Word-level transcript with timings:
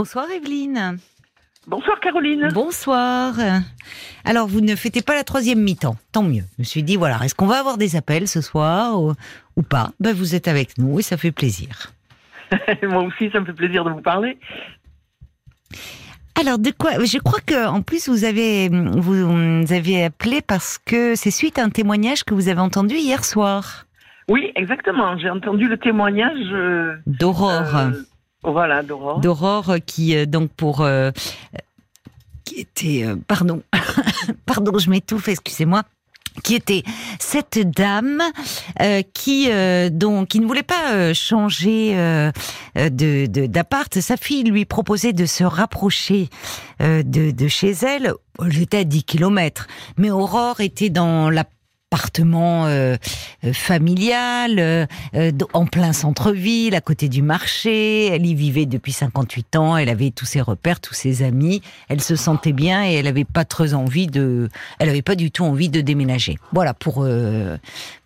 Bonsoir 0.00 0.30
Evelyne. 0.30 0.96
Bonsoir 1.66 2.00
Caroline. 2.00 2.48
Bonsoir. 2.54 3.34
Alors, 4.24 4.46
vous 4.46 4.62
ne 4.62 4.74
fêtez 4.74 5.02
pas 5.02 5.14
la 5.14 5.24
troisième 5.24 5.60
mi-temps, 5.60 5.96
tant 6.10 6.22
mieux. 6.22 6.44
Je 6.56 6.62
me 6.62 6.64
suis 6.64 6.82
dit, 6.82 6.96
voilà, 6.96 7.18
est-ce 7.22 7.34
qu'on 7.34 7.46
va 7.46 7.58
avoir 7.58 7.76
des 7.76 7.96
appels 7.96 8.26
ce 8.26 8.40
soir 8.40 8.98
ou, 8.98 9.62
pas? 9.62 9.90
Ben, 10.00 10.14
Vous 10.14 10.34
êtes 10.34 10.48
avec 10.48 10.78
nous 10.78 11.00
et 11.00 11.02
ça 11.02 11.18
fait 11.18 11.32
plaisir. 11.32 11.92
Moi 12.82 13.02
aussi, 13.02 13.28
ça 13.30 13.40
me 13.40 13.44
fait 13.44 13.52
plaisir 13.52 13.84
de 13.84 13.90
vous 13.90 14.00
parler. 14.00 14.38
Alors, 16.40 16.58
de 16.58 16.70
quoi 16.70 16.92
Je 17.04 17.18
crois 17.18 17.40
que 17.44 17.68
en 17.68 17.82
plus 17.82 18.08
vous 18.08 18.24
avez 18.24 18.70
vous 18.70 19.70
avez 19.70 20.04
appelé 20.04 20.40
parce 20.40 20.78
que 20.78 21.14
c'est 21.14 21.30
suite 21.30 21.58
à 21.58 21.62
un 21.62 21.68
témoignage 21.68 22.24
que 22.24 22.32
vous 22.32 22.48
avez 22.48 22.60
entendu 22.60 22.94
hier 22.94 23.22
soir. 23.22 23.84
Oui, 24.30 24.50
exactement. 24.54 25.18
J'ai 25.18 25.28
entendu 25.28 25.68
le 25.68 25.76
témoignage 25.76 26.38
euh, 26.52 26.94
d'Aurore. 27.04 27.76
Euh, 27.76 27.90
voilà, 28.42 28.82
d'Aurore. 28.82 29.20
D'Aurore 29.20 29.76
qui, 29.84 30.16
euh, 30.16 30.26
donc, 30.26 30.50
pour. 30.50 30.80
Euh, 30.80 31.10
qui 32.44 32.60
était. 32.60 33.04
Euh, 33.04 33.16
pardon. 33.28 33.62
pardon, 34.46 34.78
je 34.78 34.90
m'étouffe, 34.90 35.28
excusez-moi 35.28 35.82
qui 36.44 36.54
était 36.54 36.84
cette 37.18 37.58
dame 37.58 38.22
qui 39.12 39.50
donc 39.90 40.28
qui 40.28 40.38
ne 40.38 40.46
voulait 40.46 40.62
pas 40.62 41.12
changer 41.12 41.92
de 42.76 43.46
d'appart. 43.46 44.00
Sa 44.00 44.16
fille 44.16 44.44
lui 44.44 44.64
proposait 44.64 45.12
de 45.12 45.26
se 45.26 45.42
rapprocher 45.42 46.28
de, 46.78 47.02
de 47.02 47.48
chez 47.48 47.72
elle. 47.72 48.12
J'étais 48.46 48.78
à 48.78 48.84
10 48.84 49.02
kilomètres, 49.02 49.66
mais 49.98 50.12
Aurore 50.12 50.60
était 50.60 50.88
dans 50.88 51.30
la 51.30 51.44
appartement 51.90 52.66
euh, 52.66 52.94
euh, 53.44 53.52
familial, 53.52 54.60
euh, 54.60 54.86
en 55.52 55.66
plein 55.66 55.92
centre-ville, 55.92 56.76
à 56.76 56.80
côté 56.80 57.08
du 57.08 57.20
marché. 57.20 58.06
Elle 58.06 58.26
y 58.26 58.34
vivait 58.34 58.66
depuis 58.66 58.92
58 58.92 59.56
ans. 59.56 59.76
Elle 59.76 59.88
avait 59.88 60.12
tous 60.12 60.24
ses 60.24 60.40
repères, 60.40 60.80
tous 60.80 60.94
ses 60.94 61.24
amis. 61.24 61.62
Elle 61.88 62.00
se 62.00 62.14
sentait 62.14 62.52
bien 62.52 62.86
et 62.86 62.92
elle 62.92 63.06
n'avait 63.06 63.24
pas 63.24 63.44
très 63.44 63.74
envie 63.74 64.06
de. 64.06 64.48
Elle 64.78 64.88
avait 64.88 65.02
pas 65.02 65.16
du 65.16 65.32
tout 65.32 65.42
envie 65.42 65.68
de 65.68 65.80
déménager. 65.80 66.38
Voilà 66.52 66.74
pour 66.74 67.06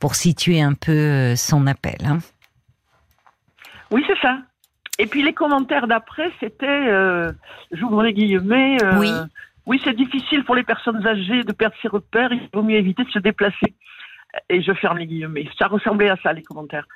pour 0.00 0.14
situer 0.14 0.62
un 0.62 0.72
peu 0.72 1.36
son 1.36 1.66
appel. 1.66 1.98
Hein. 2.06 2.18
Oui, 3.90 4.02
c'est 4.06 4.18
ça. 4.20 4.38
Et 4.98 5.06
puis 5.06 5.22
les 5.22 5.34
commentaires 5.34 5.88
d'après, 5.88 6.30
c'était, 6.40 6.86
j'ouvre 7.72 8.02
les 8.02 8.14
guillemets. 8.14 8.78
oui 8.98 9.10
oui, 9.66 9.80
c'est 9.82 9.94
difficile 9.94 10.44
pour 10.44 10.54
les 10.54 10.62
personnes 10.62 11.06
âgées 11.06 11.42
de 11.42 11.52
perdre 11.52 11.74
ses 11.80 11.88
repères. 11.88 12.32
Il 12.32 12.48
vaut 12.52 12.62
mieux 12.62 12.76
éviter 12.76 13.04
de 13.04 13.10
se 13.10 13.18
déplacer. 13.18 13.74
Et 14.48 14.62
je 14.62 14.72
ferme 14.72 14.98
les 14.98 15.06
guillemets. 15.06 15.48
Ça 15.58 15.68
ressemblait 15.68 16.10
à 16.10 16.16
ça, 16.22 16.32
les 16.32 16.42
commentaires 16.42 16.86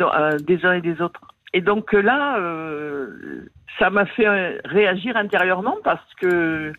euh, 0.00 0.38
des 0.38 0.64
uns 0.64 0.74
et 0.74 0.80
des 0.80 1.00
autres. 1.00 1.20
Et 1.52 1.60
donc 1.60 1.94
euh, 1.94 2.02
là, 2.02 2.38
euh, 2.38 3.46
ça 3.78 3.90
m'a 3.90 4.06
fait 4.06 4.60
réagir 4.64 5.16
intérieurement 5.16 5.76
parce 5.82 6.14
que 6.20 6.72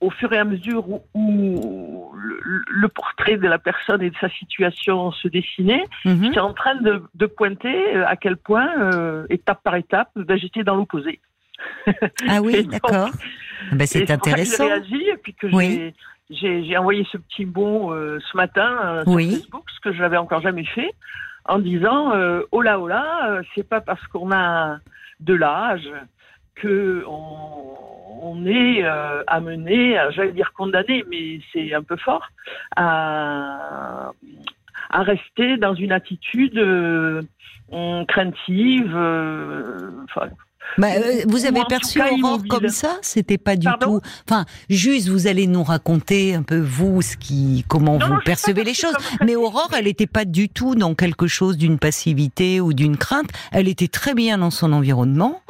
au 0.00 0.10
fur 0.10 0.32
et 0.32 0.38
à 0.38 0.44
mesure 0.44 0.86
où, 1.14 2.12
le, 2.14 2.88
portrait 2.88 3.38
de 3.38 3.46
la 3.46 3.58
personne 3.58 4.02
et 4.02 4.10
de 4.10 4.16
sa 4.16 4.28
situation 4.28 5.12
se 5.12 5.28
dessinait, 5.28 5.84
mhm. 6.04 6.24
j'étais 6.24 6.40
en 6.40 6.52
train 6.52 6.74
de, 6.74 7.26
pointer 7.26 7.96
à 8.04 8.16
quel 8.16 8.36
point, 8.36 8.68
étape 9.30 9.62
par 9.62 9.76
étape, 9.76 10.10
ben, 10.14 10.36
j'étais 10.36 10.62
dans 10.62 10.74
l'opposé. 10.74 11.20
Ah 12.28 12.42
oui, 12.42 12.66
d'accord. 12.70 13.08
Ah 13.70 13.74
ben, 13.74 13.86
c'est 13.86 14.10
intéressant. 14.10 14.64
J'ai 14.64 14.72
réagi 14.72 15.08
et 15.08 15.16
puis 15.16 15.34
que 15.34 15.48
j'ai 16.30 16.76
envoyé 16.76 17.06
ce 17.10 17.18
petit 17.18 17.44
mot 17.44 17.92
euh, 17.92 18.18
ce 18.30 18.36
matin 18.36 18.78
euh, 18.84 19.04
sur 19.04 19.14
Facebook, 19.14 19.64
ce 19.74 19.80
que 19.80 19.92
je 19.92 20.00
n'avais 20.00 20.16
encore 20.16 20.40
jamais 20.40 20.64
fait, 20.64 20.94
en 21.46 21.58
disant 21.58 22.14
euh, 22.14 22.42
oh 22.52 22.62
là 22.62 22.78
oh 22.80 22.88
là, 22.88 23.40
c'est 23.54 23.68
pas 23.68 23.80
parce 23.80 24.04
qu'on 24.08 24.32
a 24.32 24.78
de 25.20 25.34
l'âge 25.34 25.88
que 26.54 27.04
on, 27.06 28.46
est 28.46 28.84
amené, 29.26 29.98
j'allais 30.10 30.32
dire 30.32 30.52
condamné, 30.54 31.04
mais 31.10 31.40
c'est 31.52 31.72
un 31.74 31.82
peu 31.82 31.96
fort, 31.96 32.28
à, 32.76 34.10
à 34.90 35.02
rester 35.02 35.56
dans 35.56 35.74
une 35.74 35.92
attitude 35.92 36.60
craintive. 38.08 38.96
Enfin, 40.04 40.28
bah, 40.78 40.88
euh, 40.96 41.22
vous 41.26 41.46
avez 41.46 41.62
perçu 41.68 42.00
Aurore 42.00 42.42
comme 42.48 42.68
ça 42.68 42.98
C'était 43.02 43.38
pas 43.38 43.56
du 43.56 43.68
tout. 43.80 44.00
Enfin, 44.28 44.44
juste, 44.68 45.08
vous 45.08 45.26
allez 45.26 45.46
nous 45.46 45.62
raconter 45.62 46.34
un 46.34 46.42
peu 46.42 46.58
vous, 46.58 47.02
ce 47.02 47.16
qui, 47.16 47.64
comment 47.68 47.98
vous 47.98 48.18
percevez 48.24 48.64
les 48.64 48.74
choses. 48.74 48.94
Mais 49.24 49.36
Aurore, 49.36 49.70
elle 49.76 49.84
n'était 49.84 50.06
pas 50.06 50.24
du 50.24 50.48
tout 50.48 50.74
dans 50.74 50.94
quelque 50.94 51.26
chose 51.26 51.56
d'une 51.56 51.78
passivité 51.78 52.60
ou 52.60 52.72
d'une 52.72 52.96
crainte. 52.96 53.30
Elle 53.52 53.68
était 53.68 53.88
très 53.88 54.14
bien 54.14 54.38
dans 54.38 54.50
son 54.50 54.72
environnement 54.72 55.40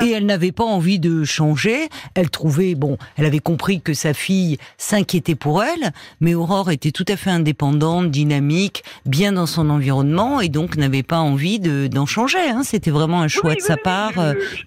et 0.00 0.10
elle 0.10 0.26
n'avait 0.26 0.52
pas 0.52 0.64
envie 0.64 0.98
de 0.98 1.24
changer. 1.24 1.88
Elle 2.14 2.30
trouvait, 2.30 2.74
bon, 2.74 2.98
elle 3.16 3.26
avait 3.26 3.38
compris 3.38 3.80
que 3.80 3.94
sa 3.94 4.14
fille 4.14 4.58
s'inquiétait 4.78 5.34
pour 5.34 5.62
elle, 5.62 5.92
mais 6.20 6.34
Aurore 6.34 6.70
était 6.70 6.90
tout 6.92 7.04
à 7.08 7.16
fait 7.16 7.30
indépendante, 7.30 8.10
dynamique, 8.10 8.82
bien 9.06 9.32
dans 9.32 9.46
son 9.46 9.70
environnement 9.70 10.40
et 10.40 10.48
donc 10.48 10.76
n'avait 10.76 11.02
pas 11.02 11.18
envie 11.18 11.60
d'en 11.60 12.06
changer. 12.06 12.48
Hein. 12.48 12.62
C'était 12.64 12.90
vraiment 12.90 13.22
un 13.22 13.28
choix 13.28 13.54
de 13.54 13.60
sa 13.60 13.76
part 13.76 14.14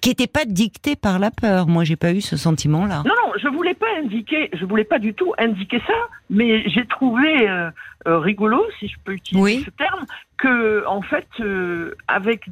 qui 0.00 0.10
n'était 0.10 0.26
pas 0.26 0.44
dicté 0.44 0.96
par 0.96 1.18
la 1.18 1.30
peur. 1.30 1.66
Moi, 1.66 1.84
j'ai 1.84 1.96
pas 1.96 2.12
eu 2.12 2.20
ce 2.20 2.36
sentiment-là. 2.36 3.02
Non, 3.06 3.14
non, 3.24 3.32
je 3.40 3.48
voulais 3.48 3.74
pas 3.74 3.86
indiquer, 4.02 4.50
je 4.52 4.64
voulais 4.64 4.84
pas 4.84 4.98
du 4.98 5.14
tout 5.14 5.32
indiquer 5.38 5.80
ça, 5.86 5.94
mais 6.30 6.68
j'ai 6.68 6.86
trouvé 6.86 7.48
euh, 7.48 7.70
euh, 8.06 8.18
rigolo, 8.18 8.62
si 8.78 8.88
je 8.88 8.96
peux 9.04 9.12
utiliser 9.12 9.64
ce 9.64 9.70
terme, 9.70 10.06
que 10.38 10.86
en 10.86 11.02
fait, 11.02 11.28
euh, 11.40 11.94
avec 12.08 12.46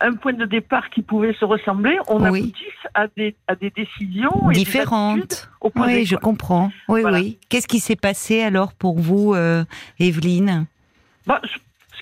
un 0.00 0.12
point 0.14 0.34
de 0.34 0.44
départ 0.44 0.90
qui 0.90 1.00
pouvait 1.00 1.32
se 1.34 1.44
ressembler, 1.44 1.96
on 2.08 2.22
a 2.22 2.28
aboutisse 2.28 2.54
à 2.92 3.06
des, 3.16 3.34
à 3.46 3.54
des 3.54 3.70
décisions 3.70 4.50
différentes. 4.50 5.48
oui, 5.74 6.04
je 6.04 6.16
comprends. 6.16 6.70
Oui, 6.88 7.02
oui. 7.04 7.38
Qu'est-ce 7.48 7.66
qui 7.66 7.80
s'est 7.80 7.96
passé 7.96 8.42
alors 8.42 8.74
pour 8.74 8.98
vous, 8.98 9.34
Evelyne? 9.98 10.66
Bah, 11.26 11.40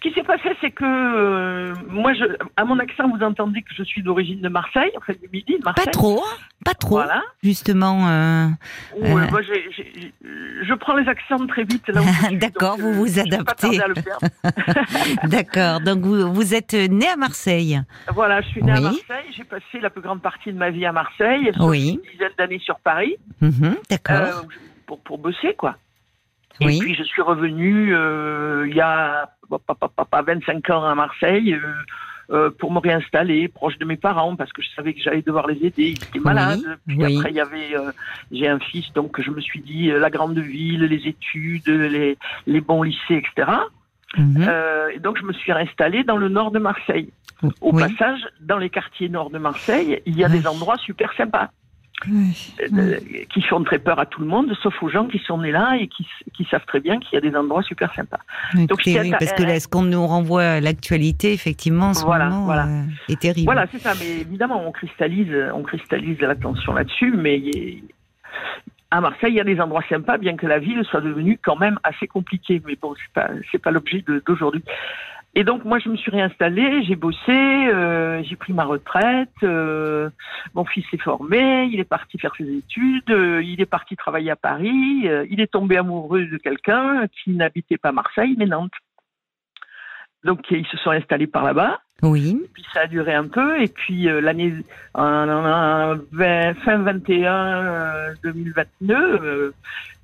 qui 0.05 0.13
s'est 0.13 0.23
passé, 0.23 0.51
c'est 0.61 0.71
que 0.71 0.85
euh, 0.85 1.75
moi, 1.89 2.13
je, 2.13 2.25
à 2.59 2.65
mon 2.67 2.79
accent, 2.79 3.09
vous 3.09 3.25
entendez 3.25 3.63
que 3.63 3.75
je 3.75 3.83
suis 3.83 4.03
d'origine 4.03 4.39
de 4.43 4.51
Marseille, 4.51 4.91
en 4.99 5.01
fait 5.01 5.19
du 5.19 5.29
Midi, 5.33 5.57
de 5.59 5.65
Marseille. 5.65 5.87
Pas 5.87 5.91
trop, 5.91 6.23
pas 6.63 6.75
trop. 6.75 6.97
Voilà. 6.97 7.23
Justement. 7.43 8.07
Euh, 8.07 8.47
euh. 9.03 9.31
moi, 9.31 9.41
je 9.41 10.75
prends 10.75 10.95
les 10.97 11.09
accents 11.09 11.47
très 11.47 11.65
vite. 11.65 11.91
D'accord, 12.33 12.77
vous 12.77 12.93
vous 12.93 13.19
adaptez. 13.19 13.81
D'accord. 15.25 15.81
Donc 15.81 16.01
vous, 16.01 16.31
vous 16.35 16.55
êtes 16.55 16.75
né 16.75 17.09
à 17.09 17.17
Marseille. 17.17 17.81
Voilà, 18.13 18.43
je 18.43 18.49
suis 18.49 18.63
né 18.63 18.73
à 18.73 18.81
Marseille. 18.83 19.33
J'ai 19.35 19.45
passé 19.45 19.81
la 19.81 19.89
plus 19.89 20.03
grande 20.03 20.21
partie 20.21 20.53
de 20.53 20.59
ma 20.59 20.69
vie 20.69 20.85
à 20.85 20.93
Marseille. 20.93 21.51
Oui. 21.61 21.99
Une 22.05 22.13
dizaine 22.13 22.33
d'années 22.37 22.61
sur 22.63 22.79
Paris. 22.81 23.17
Mhm, 23.41 23.77
d'accord. 23.89 24.45
pour, 24.87 25.01
pour 25.01 25.17
bosser, 25.17 25.55
quoi. 25.57 25.77
Et 26.61 26.79
puis 26.79 26.95
je 26.95 27.03
suis 27.03 27.23
revenu 27.23 27.95
euh, 27.95 28.67
il 28.69 28.75
y 28.75 28.81
a 28.81 29.29
pas, 29.51 30.23
25 30.23 30.71
ans 30.71 30.85
à 30.85 30.95
Marseille 30.95 31.55
euh, 31.55 31.61
euh, 32.31 32.51
pour 32.51 32.73
me 32.73 32.79
réinstaller 32.79 33.49
proche 33.49 33.77
de 33.79 33.85
mes 33.85 33.97
parents 33.97 34.37
parce 34.37 34.53
que 34.53 34.63
je 34.63 34.69
savais 34.75 34.95
que 34.95 35.01
j'allais 35.01 35.23
devoir 35.23 35.47
les 35.47 35.57
aider. 35.67 35.95
Ils 35.97 36.03
étaient 36.03 36.21
malades. 36.21 36.79
Puis 36.87 37.03
après 37.03 37.31
il 37.31 37.37
y 37.37 37.41
avait, 37.41 37.77
euh, 37.77 37.91
j'ai 38.31 38.49
un 38.49 38.61
fils 38.61 38.93
donc 38.95 39.21
je 39.21 39.31
me 39.31 39.41
suis 39.41 39.61
dit 39.61 39.89
la 39.89 40.11
grande 40.11 40.39
ville, 40.39 40.85
les 40.85 41.09
études, 41.09 41.69
les, 41.69 42.17
les 42.47 42.61
bons 42.61 42.83
lycées, 42.83 43.23
etc. 43.23 43.51
Mhm. 44.17 44.49
et 44.95 45.01
donc 45.01 45.19
je 45.19 45.25
me 45.25 45.33
suis 45.33 45.53
réinstallée 45.53 46.05
dans 46.05 46.17
le 46.17 46.29
nord 46.29 46.53
de 46.53 46.61
Marseille. 46.61 47.11
Au 47.61 47.73
passage, 47.73 48.21
dans 48.41 48.59
les 48.59 48.71
quartiers 48.71 49.09
nord 49.09 49.31
de 49.31 49.39
Marseille, 49.39 50.01
il 50.07 50.17
y 50.17 50.25
a 50.25 50.29
des 50.29 50.47
endroits 50.47 50.79
super 50.79 51.13
sympas. 51.15 51.51
Euh, 52.07 52.99
qui 53.33 53.41
font 53.43 53.63
très 53.65 53.79
peur 53.79 53.99
à 53.99 54.05
tout 54.05 54.21
le 54.21 54.27
monde, 54.27 54.53
sauf 54.63 54.75
aux 54.83 54.89
gens 54.91 55.07
qui 55.07 55.19
sont 55.21 55.39
nés 55.39 55.53
là 55.53 55.77
et 55.79 55.89
qui, 55.89 56.07
savent 56.51 56.67
très 56.67 56.81
bien 56.81 56.99
qu'il 56.99 57.15
y 57.15 57.17
a 57.17 57.21
des 57.21 57.35
endroits 57.35 57.63
super 57.63 57.95
sympas. 57.95 58.19
Donc, 58.55 58.83
parce 59.19 59.33
que 59.33 59.43
là, 59.43 59.59
ce 59.59 59.69
qu'on 59.69 59.83
nous 59.83 60.07
renvoie 60.07 60.43
à 60.43 60.61
l'actualité, 60.61 61.33
effectivement, 61.33 61.89
en 61.89 61.95
ce 61.95 62.05
moment, 62.05 62.53
euh, 62.53 62.83
est 63.09 63.21
terrible. 63.21 63.47
Voilà, 63.47 63.67
c'est 63.71 63.79
ça. 63.79 63.93
Mais 63.99 64.21
évidemment, 64.21 64.67
on 64.67 64.73
cristallise, 64.73 65.33
on 65.55 65.63
cristallise 65.63 66.21
l'attention 66.21 66.75
là-dessus, 66.75 67.15
mais 67.17 67.41
à 68.91 69.01
Marseille, 69.01 69.33
il 69.33 69.37
y 69.37 69.41
a 69.41 69.45
des 69.45 69.61
endroits 69.61 69.85
sympas, 69.89 70.19
bien 70.19 70.37
que 70.37 70.47
la 70.47 70.59
ville 70.59 70.85
soit 70.85 71.01
devenue 71.01 71.39
quand 71.43 71.57
même 71.57 71.79
assez 71.85 72.07
compliquée. 72.07 72.61
Mais 72.67 72.77
bon, 72.81 72.95
c'est 72.97 73.13
pas, 73.15 73.31
c'est 73.51 73.59
pas 73.59 73.71
l'objet 73.71 74.05
d'aujourd'hui. 74.27 74.63
Et 75.37 75.43
donc 75.43 75.65
moi 75.65 75.81
je 75.81 75.89
me 75.89 75.97
suis 75.97 76.13
réinstallée, 76.13 76.85
j'ai 76.85 76.95
bossé, 76.95 77.19
euh, 77.29 78.23
j'ai 78.23 78.37
pris 78.37 78.53
ma 78.53 78.65
retraite, 78.65 79.31
euh, 79.43 80.09
mon 80.55 80.65
fils 80.65 80.85
est 80.93 81.03
formé, 81.03 81.65
il 81.73 81.81
est 81.81 81.85
parti 81.85 82.19
faire 82.19 82.35
ses 82.37 82.49
études, 82.49 83.11
euh, 83.11 83.43
il 83.43 83.61
est 83.61 83.67
parti 83.67 83.97
travailler 83.97 84.31
à 84.31 84.37
Paris, 84.37 85.09
il 85.29 85.41
est 85.41 85.51
tombé 85.51 85.77
amoureux 85.77 86.27
de 86.27 86.37
quelqu'un 86.37 87.07
qui 87.09 87.33
n'habitait 87.33 87.79
pas 87.79 87.91
Marseille 87.91 88.37
mais 88.39 88.47
Nantes. 88.47 88.71
Donc 90.23 90.49
ils 90.51 90.67
se 90.67 90.77
sont 90.79 90.91
installés 90.91 91.27
par 91.27 91.43
là-bas. 91.43 91.81
Oui. 92.03 92.41
puis 92.53 92.65
ça 92.73 92.83
a 92.83 92.87
duré 92.87 93.15
un 93.15 93.29
peu 93.29 93.61
et 93.61 93.69
puis 93.69 94.05
l'année 94.05 94.53
fin 94.95 96.79
21 96.79 98.15
2022 98.23 99.55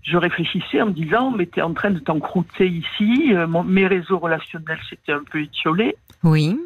je 0.02 0.16
réfléchissais 0.16 0.80
en 0.80 0.86
me 0.86 0.92
disant, 0.92 1.30
mais 1.30 1.46
t'es 1.46 1.62
en 1.62 1.74
train 1.74 1.90
de 1.90 1.98
t'encrouter 1.98 2.68
ici, 2.68 3.32
euh, 3.34 3.46
mes 3.64 3.86
réseaux 3.86 4.18
relationnels 4.18 4.78
s'étaient 4.88 5.12
un 5.12 5.24
peu 5.30 5.42
étiolés. 5.42 5.96
Oui. 6.22 6.58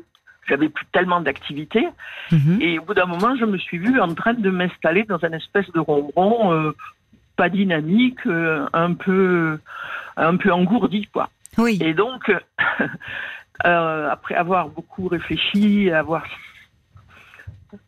j'avais 0.46 0.68
plus 0.68 0.86
tellement 0.92 1.20
d'activité. 1.20 1.88
Mhm. 2.30 2.58
Et 2.60 2.78
au 2.78 2.84
bout 2.84 2.94
d'un 2.94 3.06
moment, 3.06 3.34
je 3.36 3.44
me 3.44 3.56
suis 3.58 3.78
vue 3.78 4.00
en 4.00 4.14
train 4.14 4.34
de 4.34 4.50
m'installer 4.50 5.04
dans 5.04 5.24
un 5.24 5.32
espèce 5.32 5.70
de 5.72 5.80
ronron 5.80 6.52
euh, 6.52 6.72
pas 7.36 7.48
dynamique, 7.48 8.26
euh, 8.26 8.66
un 8.72 8.94
peu 8.94 9.58
un 10.16 10.36
peu 10.36 10.52
engourdi, 10.52 11.06
quoi. 11.12 11.28
Oui. 11.58 11.78
Et 11.80 11.94
donc, 11.94 12.30
euh, 13.64 14.10
après 14.10 14.34
avoir 14.34 14.68
beaucoup 14.68 15.08
réfléchi, 15.08 15.90
avoir 15.90 16.24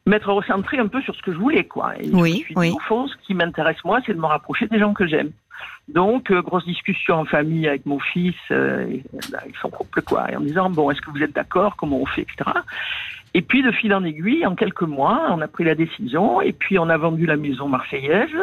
m'être 0.06 0.32
recentré 0.32 0.78
un 0.78 0.86
peu 0.86 1.00
sur 1.02 1.14
ce 1.14 1.22
que 1.22 1.32
je 1.32 1.38
voulais, 1.38 1.64
quoi. 1.64 1.94
Et 2.00 2.08
oui, 2.12 2.44
oui. 2.56 2.70
au 2.70 2.78
fond, 2.80 3.08
ce 3.08 3.16
qui 3.26 3.34
m'intéresse 3.34 3.82
moi, 3.84 4.00
c'est 4.04 4.14
de 4.14 4.20
me 4.20 4.26
rapprocher 4.26 4.66
des 4.66 4.78
gens 4.78 4.94
que 4.94 5.06
j'aime. 5.06 5.30
Donc, 5.88 6.30
euh, 6.30 6.42
grosse 6.42 6.64
discussion 6.64 7.16
en 7.16 7.24
famille 7.24 7.68
avec 7.68 7.86
mon 7.86 7.98
fils 7.98 8.34
euh, 8.50 8.86
et, 8.88 9.02
bah, 9.30 9.38
son 9.62 9.70
couple, 9.70 10.02
quoi, 10.02 10.30
et 10.30 10.36
en 10.36 10.40
disant 10.40 10.68
bon, 10.70 10.90
est-ce 10.90 11.00
que 11.00 11.10
vous 11.10 11.22
êtes 11.22 11.34
d'accord, 11.34 11.76
comment 11.76 12.00
on 12.00 12.06
fait, 12.06 12.22
etc. 12.22 12.50
Et 13.34 13.42
puis, 13.42 13.62
de 13.62 13.70
fil 13.70 13.94
en 13.94 14.02
aiguille, 14.02 14.46
en 14.46 14.54
quelques 14.54 14.82
mois, 14.82 15.26
on 15.30 15.40
a 15.40 15.48
pris 15.48 15.64
la 15.64 15.74
décision, 15.74 16.40
et 16.40 16.52
puis 16.52 16.78
on 16.78 16.88
a 16.88 16.96
vendu 16.96 17.26
la 17.26 17.36
maison 17.36 17.68
marseillaise. 17.68 18.36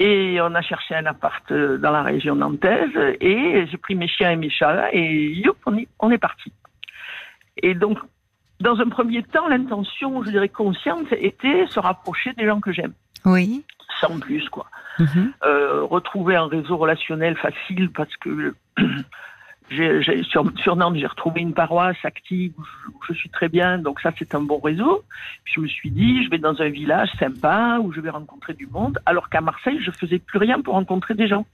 Et 0.00 0.40
on 0.40 0.54
a 0.54 0.62
cherché 0.62 0.94
un 0.94 1.06
appart 1.06 1.44
euh, 1.52 1.78
dans 1.78 1.92
la 1.92 2.02
région 2.02 2.34
nantaise 2.34 2.90
et 3.20 3.64
j'ai 3.70 3.76
pris 3.76 3.94
mes 3.94 4.08
chiens 4.08 4.32
et 4.32 4.36
mes 4.36 4.50
chats 4.50 4.92
et 4.92 5.30
youp, 5.30 5.56
on, 5.66 5.76
on 6.00 6.10
est 6.10 6.18
parti. 6.18 6.52
Et 7.62 7.74
donc, 7.74 7.98
dans 8.64 8.80
un 8.80 8.88
premier 8.88 9.22
temps, 9.22 9.46
l'intention, 9.46 10.24
je 10.24 10.30
dirais 10.30 10.48
consciente, 10.48 11.06
était 11.12 11.66
se 11.68 11.78
rapprocher 11.78 12.32
des 12.32 12.46
gens 12.46 12.60
que 12.60 12.72
j'aime. 12.72 12.94
Oui. 13.24 13.62
Sans 14.00 14.18
plus, 14.18 14.48
quoi. 14.48 14.66
Mhm. 14.98 15.32
Euh, 15.44 15.82
retrouver 15.82 16.34
un 16.36 16.46
réseau 16.46 16.76
relationnel 16.76 17.36
facile 17.36 17.90
parce 17.90 18.16
que 18.16 18.54
sur, 20.30 20.76
Nantes, 20.76 20.96
j'ai 20.96 21.06
retrouvé 21.06 21.42
une 21.42 21.52
paroisse 21.52 22.02
active 22.04 22.52
où 22.58 23.04
je, 23.08 23.12
suis 23.12 23.28
très 23.28 23.48
bien, 23.48 23.78
donc 23.78 24.00
ça 24.00 24.12
c'est 24.18 24.34
un 24.34 24.40
bon 24.40 24.58
réseau. 24.58 25.04
Puis 25.44 25.54
je 25.56 25.60
me 25.60 25.66
suis 25.66 25.90
dit, 25.90 26.24
je 26.24 26.30
vais 26.30 26.38
dans 26.38 26.60
un 26.62 26.68
village 26.68 27.10
sympa 27.18 27.78
où 27.82 27.92
je 27.92 28.00
vais 28.00 28.10
rencontrer 28.10 28.54
du 28.54 28.66
monde, 28.66 28.98
alors 29.04 29.28
qu'à 29.28 29.40
Marseille, 29.40 29.78
je 29.80 29.90
faisais 29.90 30.18
plus 30.18 30.38
rien 30.38 30.60
pour 30.60 30.74
rencontrer 30.74 31.14
des 31.14 31.28
gens. 31.28 31.44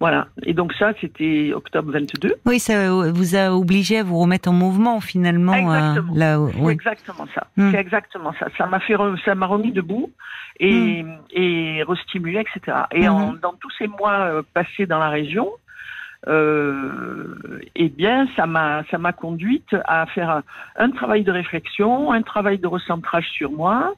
Voilà. 0.00 0.26
Et 0.44 0.52
donc 0.52 0.72
ça, 0.74 0.92
c'était 1.00 1.52
octobre 1.54 1.92
22. 1.92 2.34
Oui, 2.44 2.58
ça 2.58 2.90
vous 2.90 3.36
a 3.36 3.52
obligé 3.52 3.98
à 3.98 4.02
vous 4.02 4.18
remettre 4.18 4.48
en 4.48 4.52
mouvement 4.52 5.00
finalement. 5.00 5.54
Exactement. 5.54 6.14
là, 6.14 6.40
oui. 6.40 6.72
exactement 6.72 7.26
ça. 7.34 7.46
Hmm. 7.56 7.70
C'est 7.70 7.78
exactement 7.78 8.32
ça. 8.38 8.46
Ça 8.58 8.66
m'a 8.66 8.80
fait, 8.80 8.96
ça 9.24 9.34
m'a 9.34 9.46
remis 9.46 9.70
debout 9.72 10.10
et, 10.58 11.02
hmm. 11.02 11.18
et 11.30 11.82
restimulé, 11.84 12.40
etc. 12.40 12.78
Et 12.92 13.08
en, 13.08 13.32
hmm. 13.32 13.38
dans 13.40 13.54
tous 13.54 13.70
ces 13.78 13.86
mois 13.86 14.20
euh, 14.20 14.42
passés 14.54 14.86
dans 14.86 14.98
la 14.98 15.08
région, 15.08 15.48
euh, 16.28 17.34
eh 17.74 17.88
bien, 17.88 18.28
ça 18.36 18.46
m'a, 18.46 18.84
ça 18.90 18.98
m'a 18.98 19.12
conduite 19.12 19.74
à 19.86 20.06
faire 20.06 20.30
un, 20.30 20.42
un, 20.76 20.90
travail 20.90 21.24
de 21.24 21.32
réflexion, 21.32 22.12
un 22.12 22.22
travail 22.22 22.58
de 22.58 22.66
recentrage 22.66 23.28
sur 23.30 23.50
moi, 23.50 23.94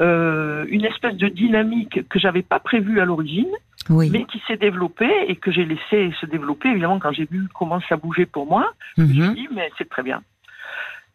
euh, 0.00 0.64
une 0.68 0.84
espèce 0.84 1.16
de 1.16 1.28
dynamique 1.28 2.08
que 2.08 2.18
j'avais 2.18 2.42
pas 2.42 2.58
prévue 2.58 3.00
à 3.00 3.04
l'origine, 3.04 3.50
mais 3.88 4.24
qui 4.24 4.42
s'est 4.46 4.56
développée 4.56 5.12
et 5.28 5.36
que 5.36 5.50
j'ai 5.50 5.64
laissé 5.64 6.12
se 6.20 6.26
développer. 6.26 6.68
Évidemment, 6.68 6.98
quand 6.98 7.12
j'ai 7.12 7.26
vu 7.26 7.48
comment 7.54 7.80
ça 7.88 7.96
bougeait 7.96 8.26
pour 8.26 8.46
moi, 8.46 8.72
je 8.96 9.02
me 9.02 9.08
suis 9.08 9.20
mhm. 9.20 9.34
dit, 9.34 9.48
mais 9.52 9.70
c'est 9.78 9.88
très 9.88 10.02
bien. 10.02 10.22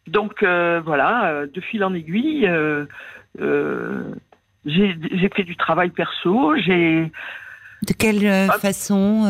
Donc 0.06 0.42
euh, 0.42 0.80
voilà, 0.84 1.26
euh, 1.26 1.46
de 1.52 1.60
fil 1.60 1.84
en 1.84 1.94
aiguille, 1.94 2.46
euh, 2.46 2.86
j'ai 4.64 5.30
fait 5.34 5.44
du 5.44 5.56
travail 5.56 5.90
perso, 5.90 6.56
j'ai... 6.56 7.12
De 7.86 7.92
quelle 7.92 8.26
ah. 8.26 8.58
façon 8.58 9.22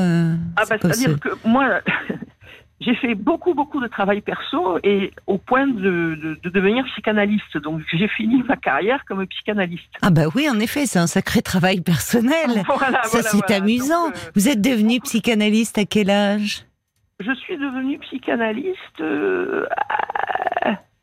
ah, 0.56 0.62
bah, 0.68 0.76
C'est-à-dire 0.80 1.20
que 1.20 1.28
moi, 1.44 1.80
j'ai 2.80 2.94
fait 2.94 3.14
beaucoup, 3.14 3.54
beaucoup 3.54 3.80
de 3.80 3.88
travail 3.88 4.20
perso 4.20 4.78
et 4.84 5.12
au 5.26 5.38
point 5.38 5.66
de, 5.66 6.38
de, 6.42 6.48
devenir 6.48 6.84
psychanalyste. 6.86 7.58
Donc, 7.58 7.82
j'ai 7.92 8.06
fini 8.08 8.42
ma 8.44 8.56
carrière 8.56 9.04
comme 9.04 9.26
psychanalyste. 9.26 9.92
Ah 10.00 10.10
bah 10.10 10.26
oui, 10.34 10.48
en 10.48 10.60
effet, 10.60 10.86
c'est 10.86 11.00
un 11.00 11.08
sacré 11.08 11.42
travail 11.42 11.80
personnel. 11.80 12.62
Ça, 13.04 13.22
c'est 13.22 13.50
amusant. 13.52 14.08
Euh, 14.08 14.30
Vous 14.36 14.48
êtes 14.48 14.60
devenu 14.60 15.00
psychanalyste 15.00 15.78
à 15.78 15.84
quel 15.84 16.10
âge? 16.10 16.66
Je 17.20 17.32
suis 17.34 17.56
devenue 17.56 17.98
psychanalyste... 17.98 19.00
Euh, 19.00 19.66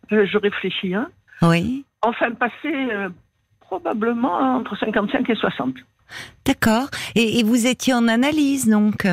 je, 0.10 0.38
réfléchis, 0.38 0.94
hein 0.94 1.10
Oui. 1.42 1.84
Enfin, 2.02 2.32
passé 2.32 2.72
euh, 2.74 3.10
probablement 3.60 4.56
entre 4.56 4.78
55 4.78 5.30
et 5.30 5.36
60. 5.36 5.76
D'accord. 6.46 6.88
Et, 7.16 7.40
et 7.40 7.44
vous 7.44 7.68
étiez 7.68 7.94
en 7.94 8.08
analyse, 8.08 8.70
donc? 8.70 9.08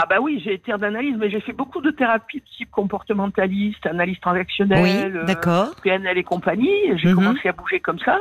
Ah 0.00 0.06
bah 0.06 0.20
oui, 0.20 0.40
j'ai 0.44 0.54
été 0.54 0.72
en 0.72 0.80
analyse, 0.80 1.16
mais 1.18 1.28
j'ai 1.28 1.40
fait 1.40 1.52
beaucoup 1.52 1.80
de 1.80 1.90
thérapies 1.90 2.38
de 2.38 2.44
type 2.56 2.70
comportementaliste, 2.70 3.84
analyse 3.84 4.20
transactionnelle, 4.20 5.16
oui, 5.16 5.26
d'accord. 5.26 5.74
PNL 5.82 6.16
et 6.16 6.22
compagnie. 6.22 6.96
J'ai 6.96 7.08
mhm. 7.08 7.16
commencé 7.16 7.48
à 7.48 7.52
bouger 7.52 7.80
comme 7.80 7.98
ça. 7.98 8.20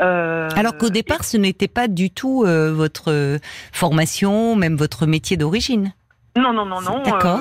Euh, 0.00 0.48
Alors 0.54 0.78
qu'au 0.78 0.88
départ, 0.88 1.24
ce 1.24 1.36
n'était 1.36 1.66
pas 1.66 1.88
du 1.88 2.10
tout 2.10 2.44
euh, 2.44 2.72
votre 2.72 3.10
euh, 3.10 3.38
formation, 3.72 4.54
même 4.54 4.76
votre 4.76 5.06
métier 5.06 5.36
d'origine. 5.36 5.92
Non, 6.36 6.52
non, 6.52 6.64
non, 6.64 6.80
non. 6.80 7.02
D'accord. 7.02 7.40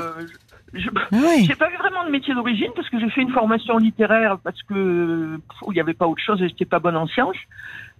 Je 0.73 0.89
ah 0.95 1.17
j'ai 1.47 1.55
pas 1.55 1.69
eu 1.69 1.77
vraiment 1.77 2.05
de 2.05 2.09
métier 2.09 2.33
d'origine 2.33 2.71
parce 2.75 2.89
que 2.89 2.99
j'ai 2.99 3.09
fait 3.09 3.21
une 3.21 3.31
formation 3.31 3.77
littéraire 3.77 4.37
parce 4.43 4.61
que 4.63 5.37
il 5.67 5.73
n'y 5.73 5.79
avait 5.79 5.93
pas 5.93 6.07
autre 6.07 6.21
chose 6.21 6.41
et 6.41 6.47
j'étais 6.47 6.65
pas 6.65 6.79
bonne 6.79 6.95
en 6.95 7.07
sciences. 7.07 7.37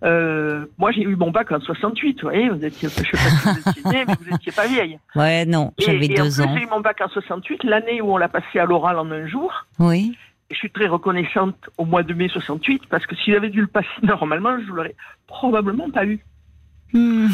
Euh, 0.03 0.65
moi, 0.77 0.91
j'ai 0.91 1.01
eu 1.01 1.15
mon 1.15 1.31
bac 1.31 1.51
en 1.51 1.59
68, 1.59 2.21
vous 2.21 2.29
voyez, 2.29 2.50
vous 2.50 2.65
étiez, 2.65 2.89
je 2.89 2.94
sais 2.94 3.12
pas 3.12 3.18
si 3.18 3.47
vous 3.47 3.69
étiez 3.69 3.81
mais 3.91 4.06
vous 4.06 4.35
étiez 4.35 4.51
pas 4.51 4.68
vieille. 4.68 5.00
Ouais, 5.15 5.45
non, 5.45 5.73
j'avais 5.77 6.07
deux 6.07 6.41
ans. 6.41 6.56
J'ai 6.56 6.63
eu 6.63 6.68
mon 6.68 6.79
bac 6.79 7.01
en 7.01 7.09
68, 7.09 7.63
l'année 7.65 8.01
où 8.01 8.13
on 8.13 8.18
l'a 8.18 8.29
passé 8.29 8.59
à 8.59 8.65
l'oral 8.65 8.97
en 8.97 9.12
un 9.12 9.27
jour. 9.27 9.67
Oui. 9.79 10.17
Et 10.50 10.53
je 10.53 10.59
suis 10.59 10.71
très 10.71 10.88
reconnaissante 10.88 11.56
au 11.77 11.85
mois 11.85 12.03
de 12.03 12.13
mai 12.13 12.29
68 12.29 12.83
parce 12.89 13.06
que 13.06 13.15
si 13.15 13.31
j'avais 13.31 13.50
dû 13.50 13.62
le 13.62 13.67
passer 13.67 13.88
normalement, 14.03 14.57
je 14.59 14.71
l'aurais 14.71 14.95
probablement 15.27 15.89
pas 15.89 16.06
eu. 16.06 16.19
Hmm. 16.93 17.27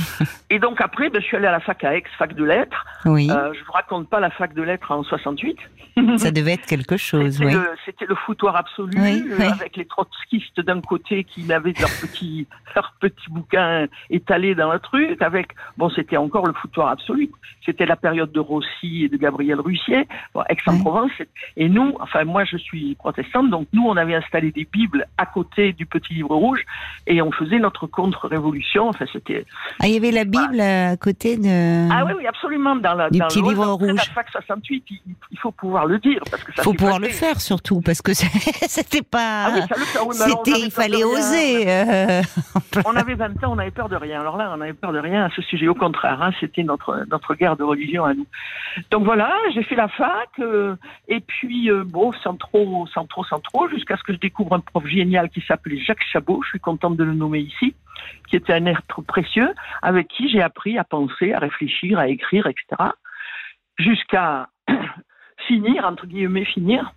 Et 0.50 0.60
donc 0.60 0.82
après, 0.82 1.10
ben, 1.10 1.22
je 1.22 1.26
suis 1.26 1.38
allée 1.38 1.48
à 1.48 1.52
la 1.52 1.60
fac 1.60 1.84
à 1.84 1.96
Aix, 1.96 2.04
fac 2.18 2.34
de 2.34 2.44
lettres. 2.44 2.86
Oui. 3.06 3.30
Euh, 3.30 3.54
je 3.54 3.64
vous 3.66 3.72
raconte 3.72 4.10
pas 4.10 4.20
la 4.20 4.30
fac 4.30 4.54
de 4.54 4.62
lettres 4.62 4.92
en 4.92 5.04
68. 5.04 5.58
Ça 6.18 6.32
devait 6.32 6.54
être 6.54 6.66
quelque 6.66 6.98
chose, 6.98 7.40
oui. 7.42 7.54
C'était 7.86 8.06
le 8.06 8.16
foutoir 8.16 8.56
absolu, 8.56 8.98
euh, 9.00 9.50
avec 9.50 9.78
les 9.78 9.86
trotskistes 9.86 10.60
d'un 10.62 10.82
côté 10.82 11.24
qui 11.24 11.52
avaient 11.52 11.74
leurs 11.80 11.90
petits, 12.02 12.48
leurs 12.76 12.94
petits 13.00 13.30
bouquins 13.30 13.88
étalés 14.10 14.54
dans 14.54 14.72
le 14.72 14.80
truc, 14.80 15.22
avec, 15.22 15.50
bon, 15.78 15.90
c'était 15.90 16.18
encore 16.18 16.46
le 16.46 16.54
foutoir 16.54 16.90
absolu. 16.90 17.32
C'était 17.66 17.86
la 17.86 17.96
période 17.96 18.32
de 18.32 18.40
Rossi 18.40 19.06
et 19.06 19.10
de 19.10 19.18
Gabriel 19.18 19.60
Russier, 19.60 20.08
Aix-en-Provence. 20.50 21.12
Et 21.56 21.68
nous, 21.68 21.96
enfin, 22.00 22.24
moi, 22.26 22.46
je 22.46 22.58
suis 22.58 22.96
protestante, 22.96 23.50
donc 23.50 23.68
nous, 23.74 23.86
on 23.88 23.98
avait 23.98 24.16
installé 24.16 24.52
des 24.52 24.68
Bibles 24.72 25.08
à 25.18 25.26
côté 25.26 25.74
du 25.74 25.86
petit 25.86 26.14
livre 26.14 26.36
rouge 26.36 26.64
et 27.08 27.22
on 27.22 27.32
faisait 27.32 27.60
notre 27.60 27.88
contre-révolution. 27.88 28.90
Enfin, 28.90 29.06
c'était. 29.12 29.46
Ah, 29.80 29.88
il 29.88 29.94
y 29.94 29.98
avait 29.98 30.12
la 30.12 30.24
Bible 30.24 30.60
à 30.60 30.98
côté 30.98 31.38
de. 31.38 31.92
Ah 31.92 32.06
oui, 32.06 32.14
oui, 32.18 32.28
absolument. 32.28 32.76
Dans 32.76 32.94
la, 32.94 33.10
du 33.10 33.20
petit 33.20 33.42
livre 33.42 33.66
rouge. 33.66 33.94
La 33.96 34.04
fac 34.04 34.30
68, 34.30 34.84
il 34.90 35.40
faut 35.40 35.52
pouvoir 35.52 35.86
le 35.86 36.00
dire. 36.00 36.22
Parce 36.30 36.44
que 36.44 36.54
ça 36.54 36.64
faut 36.64 36.74
pouvoir 36.74 37.00
le 37.00 37.10
faire 37.10 37.40
surtout, 37.42 37.82
parce 37.82 38.02
que 38.02 38.14
c'était 38.14 39.02
pas. 39.02 39.50
Ah 39.50 39.68
c'était, 40.14 40.60
il 40.60 40.72
fallait 40.72 41.04
oser. 41.04 41.66
Euh. 41.68 42.22
on 42.86 42.96
avait 42.96 43.16
20 43.16 43.44
ans, 43.44 43.54
on 43.54 43.58
avait 43.58 43.72
peur 43.72 43.90
de 43.90 43.96
rien. 43.96 44.22
Alors 44.22 44.38
là, 44.38 44.54
on 44.56 44.62
avait 44.62 44.74
peur 44.74 44.94
de 44.94 45.00
rien 45.00 45.26
à 45.26 45.30
ce 45.36 45.42
sujet. 45.42 45.68
Au 45.68 45.76
contraire, 45.76 46.22
hein, 46.22 46.32
c'était 46.40 46.64
notre 46.64 47.06
notre 47.10 47.36
guerre 47.36 47.56
de 47.56 47.64
religion 47.64 48.06
à 48.06 48.14
nous. 48.14 48.28
Donc 48.92 49.04
voilà, 49.04 49.34
j'ai 49.54 49.64
fait 49.64 49.76
la 49.76 49.88
fac, 49.88 50.30
euh, 50.40 50.76
et 51.08 51.20
puis 51.20 51.70
euh, 51.70 51.84
bon, 51.86 52.12
sans 52.24 52.36
trop, 52.36 52.88
sans 52.94 53.06
trop, 53.06 53.24
sans 53.26 53.40
trop, 53.40 53.68
jusqu'à 53.70 53.98
ce 53.98 54.04
que 54.04 54.14
je 54.14 54.20
découvre 54.20 54.54
un 54.54 54.60
prof 54.60 54.86
génial 54.86 55.30
qui 55.30 55.42
s'appelait 55.48 55.80
Jacques 55.80 56.04
Chabot. 56.12 56.42
Je 56.44 56.50
suis 56.50 56.60
contente 56.60 56.98
de 56.98 57.04
le 57.04 57.14
nommer 57.14 57.40
ici, 57.40 57.76
qui 58.30 58.36
était 58.36 58.54
un 58.54 58.66
être 58.66 59.02
précieux, 59.02 59.54
avec 59.82 60.08
qui 60.08 60.30
j'ai 60.30 60.42
appris 60.42 60.78
à 60.78 60.84
penser, 60.84 61.34
à 61.34 61.40
réfléchir, 61.40 62.00
à 62.00 62.08
écrire, 62.08 62.48
etc. 62.48 62.92
Jusqu'à 63.78 64.50
finir, 65.48 65.86
entre 65.86 66.08
guillemets, 66.08 66.46
finir, 66.46 66.94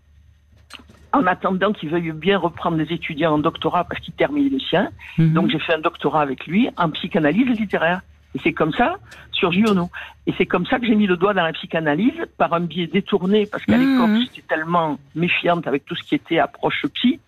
en 1.13 1.27
attendant 1.27 1.73
qu'il 1.73 1.89
veuille 1.89 2.13
bien 2.13 2.39
reprendre 2.39 2.77
des 2.77 2.93
étudiants 2.93 3.35
en 3.35 3.39
doctorat 3.39 3.85
parce 3.85 4.01
qu'il 4.01 4.15
termine 4.15 4.51
le 4.51 4.61
sien. 4.61 4.91
Mhm. 5.19 5.33
Donc 5.33 5.51
j'ai 5.51 5.59
fait 5.59 5.75
un 5.75 5.81
doctorat 5.81 6.23
avec 6.23 6.47
lui 6.47 6.69
en 6.77 6.91
psychanalyse 6.91 7.59
littéraire. 7.59 8.03
Et 8.35 8.39
c'est 8.45 8.53
comme 8.53 8.73
ça, 8.73 8.99
sur 9.33 9.51
Giono. 9.51 9.91
Et 10.27 10.35
c'est 10.39 10.47
comme 10.47 10.65
ça 10.67 10.79
que 10.79 10.87
j'ai 10.87 10.95
mis 10.95 11.09
le 11.09 11.17
doigt 11.17 11.35
dans 11.35 11.43
la 11.43 11.53
psychanalyse, 11.53 12.15
par 12.39 12.53
un 12.53 12.61
biais 12.61 12.87
détourné, 12.87 13.47
parce 13.47 13.65
qu'à 13.65 13.77
l'époque, 13.77 14.09
mhm. 14.09 14.21
j'étais 14.23 14.47
tellement 14.47 14.99
méfiante 15.17 15.67
avec 15.67 15.85
tout 15.85 15.97
ce 15.97 16.05
qui 16.05 16.15
était 16.15 16.39
approche 16.39 16.87
psy, 16.95 17.19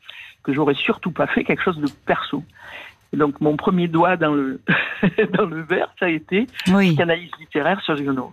que 0.44 0.52
j'aurais 0.52 0.74
surtout 0.74 1.10
pas 1.10 1.26
fait 1.26 1.42
quelque 1.42 1.62
chose 1.62 1.78
de 1.78 1.88
perso. 2.06 2.44
Et 3.12 3.16
donc 3.16 3.40
mon 3.40 3.56
premier 3.56 3.88
doigt 3.88 4.16
dans 4.16 4.32
le, 4.32 4.60
dans 5.36 5.46
le 5.46 5.62
verre, 5.62 5.92
ça 5.98 6.06
a 6.06 6.08
été 6.08 6.46
psychanalyse 6.64 7.30
littéraire 7.38 7.80
sur 7.82 7.96
Giono. 7.96 8.32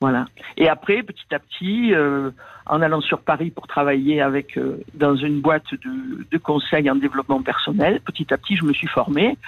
Voilà. 0.00 0.24
Et 0.56 0.68
après, 0.68 1.04
petit 1.04 1.32
à 1.32 1.38
petit, 1.38 1.94
euh, 1.94 2.32
en 2.66 2.82
allant 2.82 3.00
sur 3.00 3.20
Paris 3.20 3.50
pour 3.50 3.68
travailler 3.68 4.20
avec 4.20 4.58
euh, 4.58 4.82
dans 4.94 5.14
une 5.14 5.40
boîte 5.40 5.72
de, 5.74 6.26
de 6.28 6.38
conseil 6.38 6.90
en 6.90 6.96
développement 6.96 7.40
personnel, 7.40 8.00
petit 8.00 8.34
à 8.34 8.36
petit, 8.36 8.56
je 8.56 8.64
me 8.64 8.72
suis 8.72 8.88
formée 8.88 9.38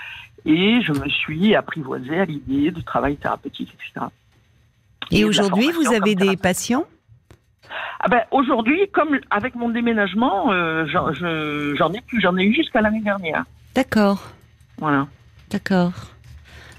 et 0.44 0.80
je 0.82 0.92
me 0.92 1.08
suis 1.08 1.56
apprivoisée 1.56 2.20
à 2.20 2.24
l'idée 2.24 2.70
de 2.70 2.80
travail 2.82 3.16
thérapeutique, 3.16 3.74
etc. 3.74 4.06
Et, 5.10 5.24
aujourd'hui, 5.24 5.70
vous 5.72 5.92
avez 5.92 6.14
des 6.14 6.36
patients? 6.36 6.84
Ah 8.00 8.08
ben, 8.08 8.22
Aujourd'hui, 8.30 8.88
comme 8.92 9.18
avec 9.30 9.54
mon 9.54 9.70
déménagement, 9.70 10.52
euh, 10.52 10.86
j'en 10.86 11.92
ai 11.92 12.00
plus. 12.00 12.20
J'en 12.20 12.36
ai 12.36 12.44
eu 12.44 12.54
jusqu'à 12.54 12.80
l'année 12.80 13.00
dernière. 13.00 13.44
D'accord. 13.74 14.22
Voilà. 14.78 15.06
D'accord. 15.50 15.92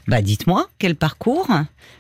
Bah 0.08 0.22
dites-moi, 0.22 0.68
quel 0.78 0.96
parcours 0.96 1.48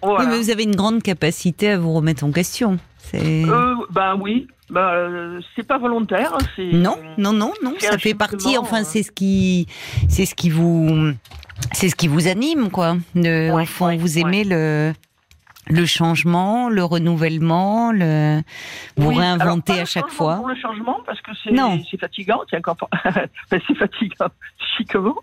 oui, 0.04 0.25
mais 0.28 0.38
Vous 0.38 0.50
avez 0.52 0.64
une 0.64 0.75
grande 0.75 1.02
capacité 1.02 1.72
à 1.72 1.78
vous 1.80 1.94
remettre 1.94 2.24
en 2.24 2.32
question. 2.32 2.78
Euh, 3.14 3.75
bah 3.92 4.16
oui, 4.16 4.48
bah, 4.70 4.94
euh, 4.94 5.40
c'est 5.56 5.66
pas 5.66 5.78
volontaire. 5.78 6.38
Non, 6.58 6.98
non, 7.18 7.34
non, 7.34 7.54
non, 7.64 7.74
ça 7.80 7.98
fait 7.98 8.14
partie. 8.14 8.58
Enfin, 8.58 8.84
c'est 8.84 9.04
ce 9.04 9.12
qui, 9.12 9.68
c'est 10.10 10.25
ce 10.25 10.36
qui 10.36 10.50
vous, 10.50 11.12
c'est 11.74 11.90
ce 11.90 11.96
qui 11.96 12.08
vous 12.08 12.28
anime, 12.28 12.70
quoi. 12.70 12.98
De, 13.16 13.52
ouais, 13.52 13.98
vous 13.98 14.20
aimez 14.20 14.44
le, 14.44 14.94
le 15.67 15.86
changement, 15.86 16.69
le 16.69 16.84
renouvellement, 16.84 17.91
le 17.91 18.41
vous 18.98 19.10
réinventer 19.10 19.79
à 19.79 19.86
chaque 19.86 20.10
fois. 20.10 20.38
Pour 20.38 20.48
le 20.48 20.55
changement, 20.55 21.00
parce 21.05 21.19
que 21.22 21.31
c'est 21.43 21.98
fatigant, 21.98 22.41
c'est 22.50 22.62
c'est 23.50 23.75
fatigant 23.75 24.27
chiquement. 24.77 25.15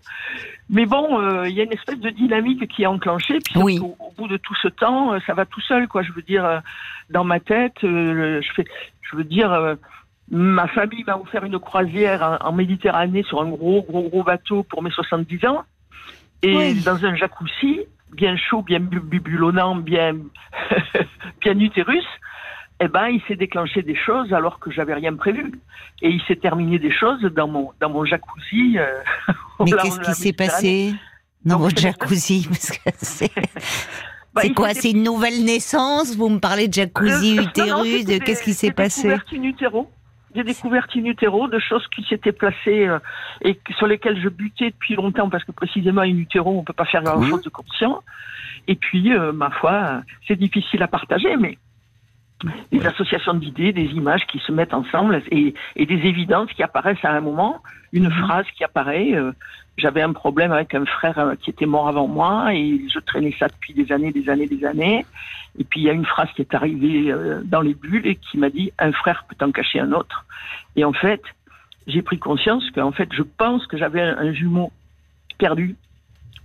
Mais 0.69 0.85
bon, 0.85 1.19
euh, 1.19 1.47
il 1.47 1.55
y 1.55 1.61
a 1.61 1.63
une 1.63 1.73
espèce 1.73 1.99
de 1.99 2.09
dynamique 2.09 2.67
qui 2.67 2.83
est 2.83 2.87
enclenchée. 2.87 3.39
Puis 3.39 3.61
oui. 3.61 3.79
au, 3.79 3.95
bout 4.17 4.27
de 4.27 4.37
tout 4.37 4.55
ce 4.61 4.67
temps, 4.67 5.13
euh, 5.13 5.19
ça 5.25 5.33
va 5.33 5.45
tout 5.45 5.61
seul, 5.61 5.87
quoi. 5.87 6.03
Je 6.03 6.11
veux 6.11 6.21
dire, 6.21 6.45
euh, 6.45 6.59
dans 7.09 7.23
ma 7.23 7.39
tête, 7.39 7.77
je 7.81 8.47
fais, 8.55 8.65
je 9.01 9.15
veux 9.15 9.23
dire. 9.23 9.77
Ma 10.31 10.67
famille 10.69 11.03
m'a 11.03 11.17
offert 11.17 11.43
une 11.43 11.59
croisière 11.59 12.39
en, 12.41 12.53
Méditerranée 12.53 13.23
sur 13.23 13.41
un 13.41 13.49
gros, 13.49 13.83
gros, 13.83 14.09
gros 14.09 14.23
bateau 14.23 14.63
pour 14.63 14.81
mes 14.81 14.89
70 14.89 15.45
ans. 15.45 15.63
Et 16.41 16.73
dans 16.75 17.05
un 17.05 17.15
jacuzzi, 17.15 17.81
bien 18.15 18.35
chaud, 18.37 18.61
bien 18.61 18.79
bubulonnant, 18.79 19.75
bien, 19.75 20.15
bien 21.41 21.59
utérus, 21.59 22.05
eh 22.79 22.87
ben, 22.87 23.07
il 23.07 23.21
s'est 23.27 23.35
déclenché 23.35 23.81
des 23.81 23.95
choses 23.95 24.33
alors 24.33 24.59
que 24.59 24.71
j'avais 24.71 24.93
rien 24.93 25.15
prévu. 25.15 25.51
Et 26.01 26.09
il 26.09 26.21
s'est 26.23 26.35
terminé 26.35 26.79
des 26.79 26.91
choses 26.91 27.21
dans 27.21 27.47
mon, 27.47 27.71
dans 27.79 27.89
mon 27.89 28.03
jacuzzi. 28.03 28.77
Euh, 28.77 28.85
Mais 29.59 29.71
qu'est-ce 29.71 29.99
qui 29.99 30.13
s'est 30.13 30.33
passé 30.33 30.93
dans 31.45 31.59
votre 31.59 31.77
jacuzzi? 31.81 32.49
C'est 32.97 33.31
bah, 34.33 34.41
quoi? 34.55 34.73
C'est 34.73 34.91
une 34.91 35.03
nouvelle 35.03 35.45
naissance? 35.45 36.15
Vous 36.15 36.27
me 36.27 36.39
parlez 36.39 36.67
de 36.67 36.73
jacuzzi, 36.73 37.37
euh, 37.37 37.43
utérus, 37.43 38.05
qu'est-ce 38.05 38.43
qui 38.43 38.53
s'est 38.53 38.71
passé? 38.71 39.13
in 39.31 39.43
utero 39.43 39.89
j'ai 40.35 40.43
découvert 40.43 40.87
in 40.95 41.05
utero 41.05 41.47
de 41.47 41.59
choses 41.59 41.87
qui 41.87 42.03
s'étaient 42.03 42.31
placées 42.31 42.87
euh, 42.87 42.99
et 43.41 43.59
sur 43.77 43.87
lesquelles 43.87 44.19
je 44.21 44.29
butais 44.29 44.71
depuis 44.71 44.95
longtemps 44.95 45.29
parce 45.29 45.43
que 45.43 45.51
précisément 45.51 46.01
in 46.01 46.17
utero 46.17 46.57
on 46.57 46.63
peut 46.63 46.73
pas 46.73 46.85
faire 46.85 47.03
grand 47.03 47.21
chose 47.23 47.43
de 47.43 47.49
conscient. 47.49 48.01
Et 48.67 48.75
puis 48.75 49.13
euh, 49.13 49.31
ma 49.31 49.49
foi, 49.49 50.01
c'est 50.27 50.37
difficile 50.37 50.81
à 50.83 50.87
partager, 50.87 51.35
mais 51.37 51.57
des 52.71 52.85
associations 52.85 53.33
d'idées, 53.33 53.71
des 53.71 53.85
images 53.91 54.25
qui 54.27 54.39
se 54.39 54.51
mettent 54.51 54.73
ensemble 54.73 55.21
et, 55.31 55.53
et, 55.75 55.85
des 55.85 56.07
évidences 56.07 56.51
qui 56.51 56.63
apparaissent 56.63 57.03
à 57.03 57.11
un 57.11 57.21
moment, 57.21 57.61
une 57.93 58.05
mhm. 58.05 58.11
phrase 58.11 58.45
qui 58.55 58.63
apparaît. 58.63 59.13
Euh, 59.13 59.31
j'avais 59.77 60.01
un 60.01 60.13
problème 60.13 60.51
avec 60.51 60.75
un 60.75 60.85
frère 60.85 61.33
qui 61.41 61.49
était 61.49 61.65
mort 61.65 61.87
avant 61.87 62.07
moi 62.07 62.53
et 62.53 62.81
je 62.93 62.99
traînais 62.99 63.33
ça 63.39 63.47
depuis 63.47 63.73
des 63.73 63.91
années, 63.91 64.11
des 64.11 64.29
années, 64.29 64.47
des 64.47 64.65
années. 64.65 65.05
Et 65.57 65.63
puis 65.63 65.81
il 65.81 65.83
y 65.83 65.89
a 65.89 65.93
une 65.93 66.05
phrase 66.05 66.29
qui 66.35 66.41
est 66.41 66.53
arrivée 66.53 67.11
euh, 67.11 67.41
dans 67.43 67.61
les 67.61 67.73
bulles 67.73 68.05
et 68.05 68.15
qui 68.15 68.37
m'a 68.37 68.49
dit 68.49 68.71
un 68.77 68.91
frère 68.91 69.25
peut 69.27 69.43
en 69.43 69.51
cacher 69.51 69.79
un 69.79 69.91
autre. 69.91 70.25
Et 70.75 70.83
en 70.83 70.93
fait, 70.93 71.21
j'ai 71.87 72.01
pris 72.01 72.19
conscience 72.19 72.69
qu'en 72.71 72.91
fait, 72.91 73.09
je 73.13 73.23
pense 73.23 73.65
que 73.67 73.77
j'avais 73.77 74.01
un, 74.01 74.33
jumeau 74.33 74.71
perdu 75.37 75.75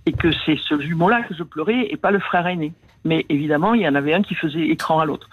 et 0.05 0.11
que 0.11 0.31
c'est 0.45 0.57
ce 0.57 0.79
jumeau-là 0.79 1.23
que 1.23 1.35
je 1.35 1.43
pleurais 1.43 1.87
et 1.89 1.97
pas 1.97 2.11
le 2.11 2.19
frère 2.19 2.47
aîné. 2.47 2.73
Mais 3.05 3.25
évidemment, 3.29 3.73
il 3.73 3.81
y 3.81 3.87
en 3.87 3.95
avait 3.95 4.13
un 4.13 4.21
qui 4.21 4.35
faisait 4.35 4.67
écran 4.67 4.99
à 4.99 5.05
l'autre. 5.05 5.29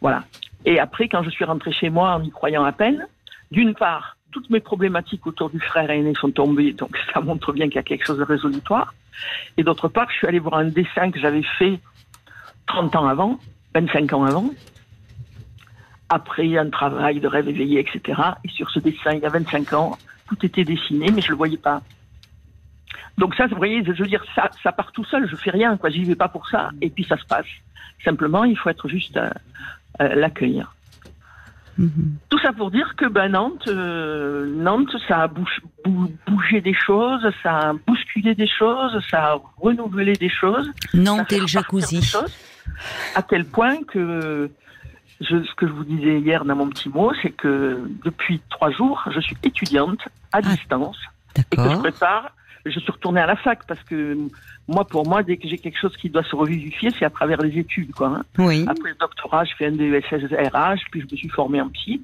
Voilà. 0.00 0.24
Et 0.64 0.78
après, 0.78 1.08
quand 1.08 1.22
je 1.22 1.30
suis 1.30 1.44
rentrée 1.44 1.72
chez 1.72 1.90
moi 1.90 2.14
en 2.14 2.22
y 2.22 2.30
croyant 2.30 2.64
à 2.64 2.72
peine, 2.72 3.06
d'une 3.50 3.74
part, 3.74 4.16
toutes 4.30 4.50
mes 4.50 4.60
problématiques 4.60 5.26
autour 5.26 5.50
du 5.50 5.60
frère 5.60 5.90
aîné 5.90 6.14
sont 6.14 6.30
tombées, 6.30 6.72
donc 6.72 6.96
ça 7.14 7.20
montre 7.20 7.52
bien 7.52 7.66
qu'il 7.66 7.76
y 7.76 7.78
a 7.78 7.82
quelque 7.82 8.06
chose 8.06 8.18
de 8.18 8.24
résolutoire. 8.24 8.94
Et 9.56 9.62
d'autre 9.62 9.88
part, 9.88 10.10
je 10.10 10.16
suis 10.16 10.26
allée 10.26 10.38
voir 10.38 10.54
un 10.54 10.64
dessin 10.64 11.10
que 11.10 11.20
j'avais 11.20 11.42
fait 11.42 11.78
30 12.66 12.96
ans 12.96 13.06
avant, 13.06 13.38
25 13.74 14.12
ans 14.12 14.24
avant, 14.24 14.50
après 16.08 16.56
un 16.56 16.70
travail 16.70 17.20
de 17.20 17.28
rêve 17.28 17.48
éveillé, 17.48 17.80
etc. 17.80 18.20
Et 18.44 18.48
sur 18.48 18.70
ce 18.70 18.78
dessin, 18.78 19.12
il 19.12 19.20
y 19.20 19.26
a 19.26 19.30
25 19.30 19.72
ans, 19.72 19.98
tout 20.28 20.44
était 20.44 20.64
dessiné, 20.64 21.10
mais 21.10 21.20
je 21.20 21.26
ne 21.26 21.32
le 21.32 21.36
voyais 21.36 21.58
pas. 21.58 21.82
Donc 23.18 23.34
ça, 23.34 23.46
vous 23.46 23.56
voyez, 23.56 23.84
je 23.84 23.92
veux 23.92 24.08
dire, 24.08 24.24
ça, 24.34 24.50
ça 24.62 24.72
part 24.72 24.92
tout 24.92 25.04
seul, 25.04 25.28
je 25.28 25.36
fais 25.36 25.50
rien, 25.50 25.76
quoi, 25.76 25.90
j'y 25.90 26.04
vais 26.04 26.14
pas 26.14 26.28
pour 26.28 26.48
ça, 26.48 26.70
et 26.80 26.88
puis 26.88 27.04
ça 27.04 27.16
se 27.18 27.24
passe. 27.26 27.46
Simplement, 28.04 28.44
il 28.44 28.56
faut 28.56 28.70
être 28.70 28.88
juste 28.88 29.16
à, 29.16 29.34
l'accueillir. 29.98 30.74
Mhm. 31.78 32.16
Tout 32.28 32.38
ça 32.40 32.52
pour 32.52 32.70
dire 32.70 32.94
que 32.96 33.06
ben, 33.06 33.28
Nantes, 33.28 33.68
euh, 33.68 34.46
Nantes, 34.54 34.94
ça 35.08 35.22
a 35.22 35.28
bougé 35.28 36.60
des 36.60 36.74
choses, 36.74 37.26
ça 37.42 37.70
a 37.70 37.72
bousculé 37.72 38.34
des 38.34 38.48
choses, 38.48 39.02
ça 39.10 39.32
a 39.32 39.38
renouvelé 39.56 40.12
des 40.12 40.28
choses. 40.28 40.70
Nantes 40.92 41.32
et 41.32 41.40
le 41.40 41.46
jacuzzi 41.46 42.14
à 43.14 43.22
tel 43.22 43.44
point 43.44 43.82
que 43.84 44.50
ce 45.20 45.54
que 45.56 45.66
je 45.66 45.72
vous 45.72 45.84
disais 45.84 46.20
hier 46.20 46.44
dans 46.44 46.56
mon 46.56 46.68
petit 46.68 46.88
mot, 46.88 47.12
c'est 47.22 47.30
que 47.30 47.80
depuis 48.04 48.40
trois 48.50 48.70
jours, 48.70 49.02
je 49.10 49.20
suis 49.20 49.36
étudiante 49.42 50.00
à 50.32 50.38
ah, 50.38 50.42
distance 50.42 50.98
et 51.36 51.56
que 51.56 51.62
je 51.62 51.76
prépare. 51.76 52.32
Je 52.66 52.78
suis 52.78 52.92
retournée 52.92 53.20
à 53.20 53.26
la 53.26 53.36
fac 53.36 53.66
parce 53.66 53.82
que 53.84 54.16
moi, 54.68 54.84
pour 54.84 55.06
moi, 55.06 55.22
dès 55.22 55.36
que 55.36 55.48
j'ai 55.48 55.58
quelque 55.58 55.78
chose 55.78 55.96
qui 55.96 56.10
doit 56.10 56.24
se 56.24 56.36
revivifier, 56.36 56.90
c'est 56.98 57.04
à 57.04 57.10
travers 57.10 57.40
les 57.40 57.58
études, 57.58 57.92
quoi. 57.92 58.08
Hein. 58.08 58.22
Oui. 58.38 58.64
Après 58.68 58.90
le 58.90 58.96
doctorat, 59.00 59.44
je 59.44 59.54
fais 59.56 59.66
un 59.66 59.72
DESS 59.72 60.04
puis 60.90 61.00
je 61.00 61.06
me 61.10 61.16
suis 61.16 61.28
formée 61.28 61.60
en 61.60 61.68
psy. 61.70 62.02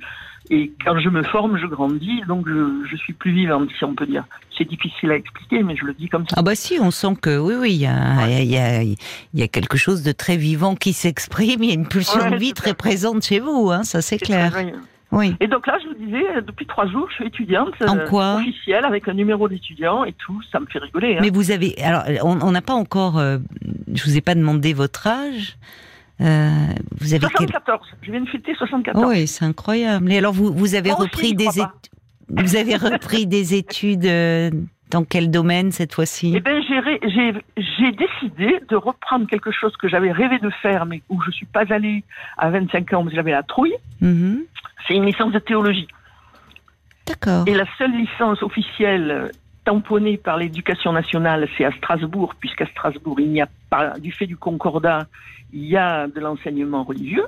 Et 0.49 0.73
quand 0.85 0.99
je 1.01 1.09
me 1.09 1.23
forme, 1.25 1.59
je 1.59 1.67
grandis, 1.67 2.23
donc 2.29 2.47
je, 2.49 2.97
suis 2.97 3.13
plus 3.13 3.33
vivante, 3.33 3.69
si 3.77 3.85
on 3.85 3.95
peut 3.95 4.07
dire. 4.07 4.25
C'est 4.57 4.69
difficile 4.69 5.11
à 5.11 5.17
expliquer, 5.17 5.63
mais 5.63 5.77
je 5.77 5.85
le 5.85 5.93
dis 5.93 6.09
comme 6.09 6.27
ça. 6.29 6.37
Ah 6.39 6.43
bah 6.43 6.55
si, 6.55 6.79
on 6.81 6.91
sent 6.91 7.17
que 7.21 7.37
oui, 7.37 7.55
oui, 7.59 7.73
il 7.75 7.81
y 7.81 7.87
a, 7.87 8.29
y, 9.35 9.43
a, 9.43 9.49
quelque 9.49 9.77
chose 9.77 10.03
de 10.03 10.13
très 10.13 10.37
vivant 10.37 10.77
qui 10.77 10.93
s'exprime, 10.93 11.63
il 11.63 11.69
y 11.69 11.73
a 11.73 11.75
une 11.75 11.89
pulsion 11.89 12.31
de 12.31 12.37
vie 12.37 12.53
très 12.53 12.75
présente 12.75 13.25
chez 13.25 13.41
vous, 13.41 13.71
hein, 13.71 13.83
ça 13.83 14.03
c'est 14.03 14.19
clair. 14.19 14.53
Oui. 15.13 15.35
Et 15.41 15.47
donc 15.47 15.67
là, 15.67 15.79
je 15.83 15.89
vous 15.89 16.05
disais, 16.05 16.43
depuis 16.43 16.67
trois 16.67 16.87
jours, 16.87 17.07
je 17.11 17.15
suis 17.15 17.27
étudiante 17.27 17.75
en 17.87 17.99
quoi 18.09 18.37
officielle 18.37 18.85
avec 18.85 19.09
un 19.09 19.15
numéro 19.15 19.49
d'étudiant 19.49 20.05
et 20.05 20.13
tout. 20.13 20.41
Ça 20.51 20.61
me 20.61 20.67
fait 20.67 20.79
rigoler. 20.79 21.17
Hein. 21.17 21.21
Mais 21.23 21.31
vous 21.31 21.51
avez, 21.51 21.77
alors, 21.83 22.05
on 22.25 22.51
n'a 22.51 22.63
pas 22.63 22.75
encore, 22.75 23.19
euh, 23.19 23.39
je 23.93 24.05
vous 24.05 24.17
ai 24.17 24.21
pas 24.21 24.35
demandé 24.35 24.73
votre 24.73 25.07
âge. 25.07 25.57
Euh, 26.21 26.49
vous 26.99 27.15
avez 27.15 27.27
74. 27.27 27.87
Je 28.03 28.11
viens 28.11 28.21
de 28.23 28.29
fêter 28.29 28.55
74. 28.55 29.05
Oui, 29.07 29.27
c'est 29.27 29.45
incroyable. 29.45 30.11
Et 30.11 30.19
alors, 30.19 30.33
vous, 30.33 30.53
vous 30.53 30.75
avez 30.75 30.93
repris 30.93 31.35
des 31.35 31.49
vous 32.29 32.57
avez 32.57 32.75
repris 32.75 33.27
des 33.27 33.55
études 33.55 34.05
euh, 34.05 34.51
dans 34.97 35.05
quel 35.05 35.31
domaine 35.31 35.73
cette 35.73 35.93
fois-ci 35.93 36.33
Eh 36.35 36.41
bien, 36.41 36.59
j'ai 36.63 37.93
décidé 37.93 38.61
de 38.67 38.77
reprendre 38.77 39.27
quelque 39.27 39.51
chose 39.51 39.77
que 39.77 39.89
j'avais 39.89 40.11
rêvé 40.11 40.39
de 40.39 40.49
faire, 40.63 40.87
mais 40.87 41.03
où 41.11 41.21
je 41.23 41.31
suis 41.33 41.45
pas 41.45 41.71
allée 41.71 42.03
à 42.39 42.49
25 42.49 42.95
ans, 42.95 43.05
mais 43.05 43.15
j'avais 43.15 43.33
la 43.33 43.43
trouille. 43.43 43.75
Mm-hmm. 44.03 44.39
C'est 44.89 44.95
une 44.95 45.05
licence 45.05 45.33
de 45.33 45.39
théologie. 45.39 45.87
D'accord. 47.07 47.45
Et 47.47 47.53
la 47.53 47.67
seule 47.77 47.93
licence 47.93 48.43
officielle 48.43 49.31
tamponnée 49.67 50.17
par 50.17 50.39
l'éducation 50.39 50.95
nationale, 50.95 51.47
c'est 51.59 51.67
à 51.67 51.73
Strasbourg, 51.73 52.35
puisqu'à 52.41 52.67
Strasbourg, 52.67 53.21
il 53.21 53.31
n'y 53.31 53.43
a 53.43 53.49
pas, 53.69 53.99
du 53.99 54.13
fait 54.13 54.27
du 54.27 54.39
concordat, 54.39 55.07
il 55.53 55.67
y 55.67 55.77
a 55.77 56.07
de 56.07 56.21
l'enseignement 56.21 56.85
religieux. 56.85 57.27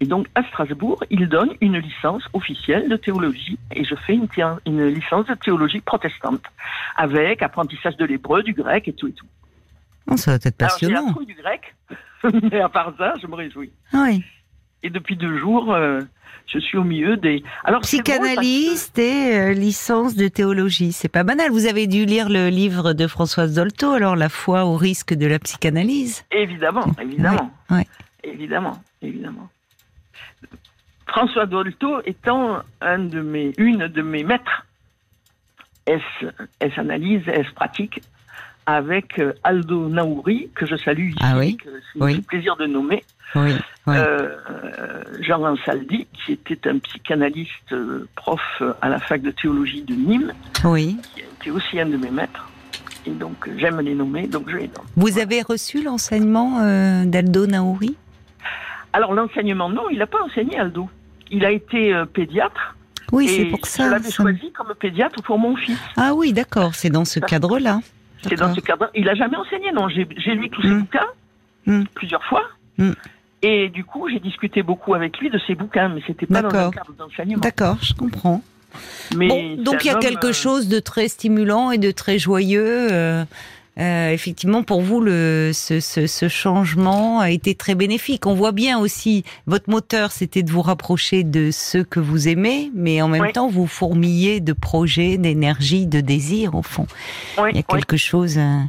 Et 0.00 0.06
donc, 0.06 0.26
à 0.34 0.42
Strasbourg, 0.44 1.02
il 1.10 1.28
donne 1.28 1.54
une 1.60 1.78
licence 1.78 2.22
officielle 2.34 2.88
de 2.88 2.96
théologie. 2.96 3.58
Et 3.74 3.84
je 3.84 3.94
fais 3.94 4.14
une, 4.14 4.28
une 4.66 4.88
licence 4.88 5.26
de 5.26 5.34
théologie 5.34 5.80
protestante, 5.80 6.42
avec 6.96 7.42
apprentissage 7.42 7.96
de 7.96 8.04
l'hébreu, 8.04 8.42
du 8.42 8.52
grec 8.52 8.88
et 8.88 8.92
tout 8.92 9.08
et 9.08 9.12
tout. 9.12 9.26
Oh, 10.10 10.16
ça 10.16 10.32
va 10.32 10.36
être 10.36 10.56
passionnant. 10.56 11.08
Alors, 11.08 11.24
du 11.24 11.34
grec, 11.34 11.74
mais 12.52 12.60
à 12.60 12.68
part 12.68 12.92
ça, 12.98 13.14
je 13.20 13.26
me 13.26 13.34
réjouis. 13.34 13.70
Oui. 13.92 14.22
Et 14.82 14.90
depuis 14.90 15.16
deux 15.16 15.38
jours, 15.38 15.72
euh, 15.72 16.00
je 16.46 16.58
suis 16.58 16.78
au 16.78 16.84
milieu 16.84 17.16
des. 17.16 17.42
Alors, 17.64 17.80
Psychanalyste 17.80 18.98
et 18.98 19.36
euh, 19.36 19.52
licence 19.52 20.14
de 20.14 20.28
théologie, 20.28 20.92
c'est 20.92 21.08
pas 21.08 21.24
banal. 21.24 21.50
Vous 21.50 21.66
avez 21.66 21.86
dû 21.86 22.04
lire 22.04 22.28
le 22.28 22.50
livre 22.50 22.92
de 22.92 23.06
Françoise 23.06 23.54
Dolto, 23.54 23.92
alors 23.92 24.14
La 24.14 24.28
foi 24.28 24.64
au 24.64 24.76
risque 24.76 25.14
de 25.14 25.26
la 25.26 25.38
psychanalyse. 25.38 26.24
Évidemment, 26.30 26.86
évidemment. 27.00 27.50
Évidemment, 28.22 28.82
évidemment. 29.02 29.48
François 31.06 31.46
Dolto 31.46 32.00
étant 32.04 32.62
un 32.80 32.98
de 32.98 33.20
mes, 33.20 33.52
une 33.58 33.88
de 33.88 34.02
mes 34.02 34.24
maîtres, 34.24 34.66
S, 35.86 36.02
analyse, 36.76 37.22
S 37.28 37.46
pratique, 37.54 38.02
avec 38.66 39.20
euh, 39.20 39.32
Aldo 39.44 39.88
Naouri, 39.88 40.50
que 40.54 40.66
je 40.66 40.76
salue 40.76 41.10
ici, 41.10 41.18
ah 41.22 41.38
oui, 41.38 41.56
que 41.56 41.68
c'est 41.94 42.26
plaisir 42.26 42.56
de 42.56 42.66
nommer. 42.66 43.04
Oui, 43.36 43.52
euh, 43.88 44.34
Jean 45.20 45.44
Ansaldi, 45.44 46.06
qui 46.12 46.32
était 46.32 46.68
un 46.68 46.78
psychanalyste 46.78 47.72
euh, 47.72 48.08
prof 48.16 48.40
à 48.82 48.88
la 48.88 48.98
fac 48.98 49.22
de 49.22 49.30
théologie 49.30 49.82
de 49.82 49.94
Nîmes, 49.94 50.32
oui. 50.64 50.96
qui 51.14 51.20
était 51.20 51.50
aussi 51.50 51.78
un 51.78 51.86
de 51.86 51.96
mes 51.96 52.10
maîtres. 52.10 52.50
Et 53.06 53.10
donc, 53.10 53.48
j'aime 53.56 53.80
les 53.80 53.94
nommer, 53.94 54.26
donc 54.26 54.50
je 54.50 54.56
les 54.56 54.66
donne. 54.66 54.84
Vous 54.96 55.20
avez 55.20 55.42
reçu 55.42 55.80
l'enseignement 55.80 56.58
d'Aldo 57.04 57.46
Naouri? 57.46 57.96
Alors, 58.92 59.14
l'enseignement, 59.14 59.68
non, 59.68 59.88
il 59.90 59.98
n'a 59.98 60.06
pas 60.08 60.22
enseigné 60.24 60.58
Aldo. 60.58 60.88
Il 61.30 61.44
a 61.44 61.50
été 61.50 61.92
euh, 61.94 62.04
pédiatre. 62.04 62.76
Oui, 63.12 63.28
c'est 63.28 63.44
pour 63.46 63.64
ça. 63.66 63.86
Je 63.86 63.90
l'avais 63.90 64.10
choisi 64.10 64.50
comme 64.52 64.74
pédiatre 64.74 65.22
pour 65.22 65.38
mon 65.38 65.56
fils. 65.56 65.78
Ah 65.96 66.14
oui, 66.14 66.32
d'accord, 66.32 66.74
c'est 66.74 66.90
dans 66.90 67.04
ce 67.04 67.20
cadre-là. 67.20 67.80
C'est 68.22 68.36
dans 68.36 68.52
ce 68.54 68.60
cadre. 68.60 68.90
Il 68.94 69.08
a 69.08 69.14
jamais 69.14 69.36
enseigné, 69.36 69.70
non. 69.72 69.88
J'ai 69.88 70.34
lu 70.34 70.50
tous 70.50 70.62
ses 70.62 70.68
hmm. 70.68 70.80
bouquins 70.80 71.06
hmm. 71.66 71.84
plusieurs 71.94 72.24
fois. 72.24 72.42
Hmm. 72.78 72.92
Et 73.42 73.68
du 73.68 73.84
coup, 73.84 74.08
j'ai 74.08 74.18
discuté 74.18 74.62
beaucoup 74.62 74.94
avec 74.94 75.18
lui 75.18 75.30
de 75.30 75.38
ses 75.46 75.54
bouquins, 75.54 75.88
mais 75.88 76.02
c'était 76.06 76.26
pas 76.26 76.42
dans 76.42 76.48
le 76.48 76.70
cadre 76.70 76.92
d'enseignement. 76.98 77.38
D'accord, 77.38 77.78
je 77.80 77.94
comprends. 77.94 78.42
Mais 79.16 79.56
donc 79.56 79.84
il 79.84 79.88
y 79.88 79.90
a 79.90 79.94
quelque 79.94 80.28
euh, 80.28 80.32
chose 80.32 80.68
de 80.68 80.80
très 80.80 81.08
stimulant 81.08 81.70
et 81.70 81.78
de 81.78 81.90
très 81.90 82.18
joyeux. 82.18 82.88
Euh, 82.92 83.24
euh, 83.78 84.10
effectivement, 84.10 84.62
pour 84.62 84.80
vous, 84.80 85.00
le, 85.00 85.50
ce, 85.52 85.80
ce, 85.80 86.06
ce, 86.06 86.28
changement 86.28 87.20
a 87.20 87.30
été 87.30 87.54
très 87.54 87.74
bénéfique. 87.74 88.26
On 88.26 88.34
voit 88.34 88.52
bien 88.52 88.78
aussi, 88.78 89.22
votre 89.46 89.68
moteur, 89.68 90.12
c'était 90.12 90.42
de 90.42 90.50
vous 90.50 90.62
rapprocher 90.62 91.24
de 91.24 91.50
ceux 91.50 91.84
que 91.84 92.00
vous 92.00 92.26
aimez, 92.26 92.70
mais 92.74 93.02
en 93.02 93.08
même 93.08 93.32
temps, 93.32 93.48
vous 93.48 93.66
fourmillez 93.66 94.40
de 94.40 94.54
projets, 94.54 95.18
d'énergie, 95.18 95.86
de 95.86 96.00
désirs, 96.00 96.54
au 96.54 96.62
fond. 96.62 96.86
Il 97.50 97.56
y 97.56 97.58
a 97.58 97.62
quelque 97.62 97.98
chose 97.98 98.38
euh, 98.38 98.60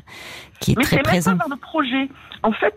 qui 0.60 0.72
est 0.72 0.78
mais 0.78 0.84
très 0.84 0.98
présent. 1.02 1.32
Mais 1.32 1.38
c'est 1.42 1.50
dans 1.50 1.56
le 1.56 1.62
projet. 1.62 2.10
En 2.44 2.52
fait, 2.52 2.76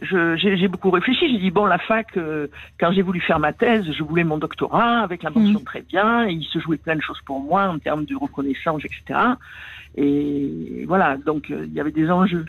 j'ai 0.00 0.68
beaucoup 0.68 0.90
réfléchi. 0.90 1.30
J'ai 1.30 1.38
dit 1.38 1.50
bon, 1.50 1.66
la 1.66 1.78
fac, 1.78 2.16
euh, 2.16 2.48
quand 2.78 2.92
j'ai 2.92 3.02
voulu 3.02 3.20
faire 3.20 3.38
ma 3.38 3.52
thèse, 3.52 3.90
je 3.92 4.02
voulais 4.02 4.24
mon 4.24 4.38
doctorat 4.38 5.00
avec 5.00 5.22
la 5.22 5.30
mention 5.30 5.60
mmh. 5.60 5.64
très 5.64 5.82
bien. 5.82 6.28
Et 6.28 6.32
il 6.32 6.44
se 6.44 6.58
jouait 6.58 6.76
plein 6.76 6.96
de 6.96 7.02
choses 7.02 7.20
pour 7.24 7.40
moi 7.40 7.68
en 7.68 7.78
termes 7.78 8.04
de 8.04 8.16
reconnaissance, 8.16 8.82
etc. 8.84 9.20
Et 9.96 10.84
voilà, 10.86 11.16
donc 11.16 11.50
euh, 11.50 11.64
il 11.66 11.72
y 11.72 11.80
avait 11.80 11.92
des 11.92 12.10
enjeux. 12.10 12.46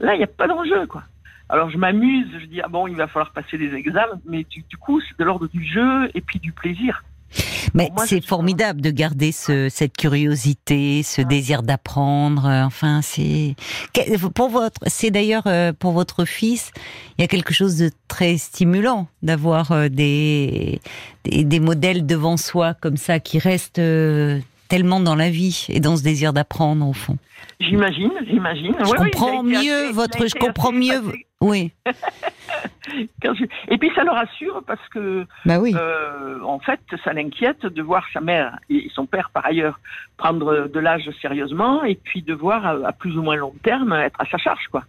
Là, 0.00 0.14
il 0.14 0.18
n'y 0.18 0.24
a 0.24 0.28
pas 0.28 0.46
d'enjeu, 0.46 0.86
quoi. 0.86 1.04
Alors 1.50 1.70
je 1.70 1.78
m'amuse, 1.78 2.28
je 2.38 2.46
dis 2.46 2.60
ah 2.60 2.68
bon, 2.68 2.86
il 2.86 2.96
va 2.96 3.06
falloir 3.06 3.32
passer 3.32 3.56
des 3.56 3.72
examens, 3.74 4.20
mais 4.26 4.44
du, 4.44 4.76
coup 4.76 5.00
c'est 5.00 5.18
de 5.18 5.24
l'ordre 5.24 5.48
du 5.48 5.64
jeu 5.64 6.10
et 6.14 6.20
puis 6.20 6.38
du 6.38 6.52
plaisir. 6.52 7.02
Mais 7.74 7.90
c'est 8.06 8.24
formidable 8.24 8.80
de 8.80 8.90
garder 8.90 9.32
ce, 9.32 9.68
cette 9.68 9.96
curiosité, 9.96 11.02
ce 11.02 11.20
désir 11.22 11.62
d'apprendre. 11.62 12.46
Euh, 12.46 12.64
enfin, 12.64 13.00
c'est 13.02 13.54
pour 14.34 14.48
votre, 14.48 14.80
c'est 14.86 15.10
d'ailleurs 15.10 15.46
euh, 15.46 15.72
pour 15.78 15.92
votre 15.92 16.24
fils, 16.24 16.70
il 17.18 17.22
y 17.22 17.24
a 17.24 17.28
quelque 17.28 17.52
chose 17.52 17.76
de 17.76 17.90
très 18.08 18.38
stimulant 18.38 19.06
d'avoir 19.22 19.90
des, 19.90 20.80
des, 21.24 21.44
des 21.44 21.60
modèles 21.60 22.06
devant 22.06 22.36
soi 22.36 22.74
comme 22.74 22.96
ça 22.96 23.20
qui 23.20 23.38
restent 23.38 23.80
tellement 24.68 25.00
dans 25.00 25.14
la 25.14 25.30
vie 25.30 25.66
et 25.68 25.80
dans 25.80 25.96
ce 25.96 26.02
désir 26.02 26.32
d'apprendre 26.32 26.86
au 26.86 26.92
fond. 26.92 27.16
J'imagine, 27.60 28.12
j'imagine. 28.26 28.74
Je 28.78 28.94
comprends 28.94 29.42
mieux 29.42 29.90
votre, 29.92 30.26
je 30.28 30.34
comprends 30.34 30.72
mieux. 30.72 31.02
Oui. 31.40 31.72
Et 33.68 33.78
puis 33.78 33.90
ça 33.94 34.02
le 34.02 34.10
rassure 34.10 34.62
parce 34.66 34.86
que, 34.88 35.26
bah 35.44 35.60
oui. 35.60 35.74
Euh, 35.76 36.40
en 36.42 36.58
fait, 36.58 36.80
ça 37.04 37.12
l'inquiète 37.12 37.66
de 37.66 37.82
voir 37.82 38.04
sa 38.12 38.20
mère 38.20 38.58
et 38.70 38.90
son 38.94 39.06
père 39.06 39.30
par 39.30 39.46
ailleurs 39.46 39.78
prendre 40.16 40.68
de 40.68 40.80
l'âge 40.80 41.08
sérieusement 41.20 41.84
et 41.84 41.94
puis 41.94 42.22
de 42.22 42.34
voir 42.34 42.66
à, 42.66 42.92
plus 42.92 43.16
ou 43.16 43.22
moins 43.22 43.36
long 43.36 43.54
terme 43.62 43.92
être 43.92 44.20
à 44.20 44.24
sa 44.26 44.38
charge, 44.38 44.66
quoi. 44.70 44.84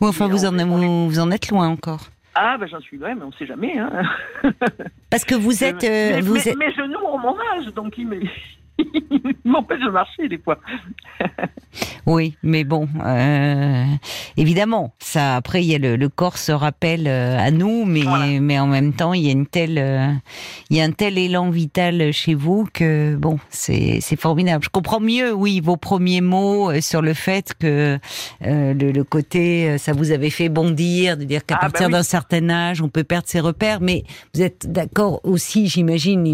Ou 0.00 0.06
enfin, 0.06 0.28
vous 0.28 0.44
en, 0.44 1.06
vous 1.08 1.18
en 1.20 1.30
êtes 1.30 1.50
loin 1.50 1.68
encore. 1.68 2.00
Ah, 2.34 2.56
ben 2.58 2.68
j'en 2.68 2.80
suis 2.80 2.98
loin, 2.98 3.14
mais 3.14 3.22
on 3.22 3.28
ne 3.28 3.32
sait 3.32 3.46
jamais. 3.46 3.78
Hein. 3.78 4.02
Parce 5.10 5.24
que 5.24 5.34
vous 5.34 5.64
êtes. 5.64 5.84
Euh, 5.84 6.20
vous 6.22 6.48
êtes... 6.48 6.56
mes 6.56 6.72
genoux 6.74 7.00
ont 7.06 7.18
mon 7.18 7.36
âge, 7.54 7.72
donc 7.74 7.96
il, 7.96 8.28
il 8.78 9.36
m'empêche 9.44 9.80
de 9.80 9.90
marcher 9.90 10.28
des 10.28 10.38
fois. 10.38 10.58
oui, 12.06 12.36
mais 12.42 12.64
bon, 12.64 12.88
euh, 13.04 13.84
évidemment, 14.36 14.92
ça. 14.98 15.36
Après, 15.36 15.62
il 15.62 15.70
y 15.70 15.74
a 15.74 15.78
le, 15.78 15.96
le 15.96 16.08
corps 16.08 16.36
se 16.36 16.52
rappelle 16.52 17.06
euh, 17.06 17.38
à 17.38 17.50
nous, 17.50 17.84
mais 17.84 18.04
mais 18.40 18.58
en 18.58 18.66
même 18.66 18.92
temps, 18.92 19.14
il 19.14 19.22
y 19.22 19.28
a 19.28 19.32
une 19.32 19.46
telle, 19.46 19.78
euh, 19.78 20.12
il 20.68 20.76
y 20.76 20.80
a 20.80 20.84
un 20.84 20.90
tel 20.90 21.16
élan 21.16 21.50
vital 21.50 22.12
chez 22.12 22.34
vous 22.34 22.68
que 22.72 23.16
bon, 23.16 23.38
c'est 23.48 23.98
c'est 24.00 24.20
formidable. 24.20 24.64
Je 24.64 24.68
comprends 24.68 25.00
mieux, 25.00 25.32
oui, 25.32 25.60
vos 25.60 25.76
premiers 25.76 26.20
mots 26.20 26.78
sur 26.80 27.00
le 27.00 27.14
fait 27.14 27.54
que 27.58 27.98
le, 28.42 28.72
le, 28.74 29.04
côté, 29.04 29.78
ça 29.78 29.92
vous 29.92 30.10
avait 30.10 30.30
fait 30.30 30.48
bondir, 30.48 31.16
de 31.16 31.24
dire 31.24 31.46
qu'à 31.46 31.56
ah, 31.56 31.58
bah 31.62 31.70
partir 31.70 31.88
d'un 31.88 32.02
certain 32.02 32.50
âge, 32.50 32.82
on 32.82 32.88
peut 32.88 33.04
perdre 33.04 33.28
ses 33.28 33.40
repères, 33.40 33.80
mais 33.80 34.04
vous 34.34 34.42
êtes 34.42 34.70
d'accord 34.70 35.20
aussi, 35.24 35.68
j'imagine, 35.68 36.24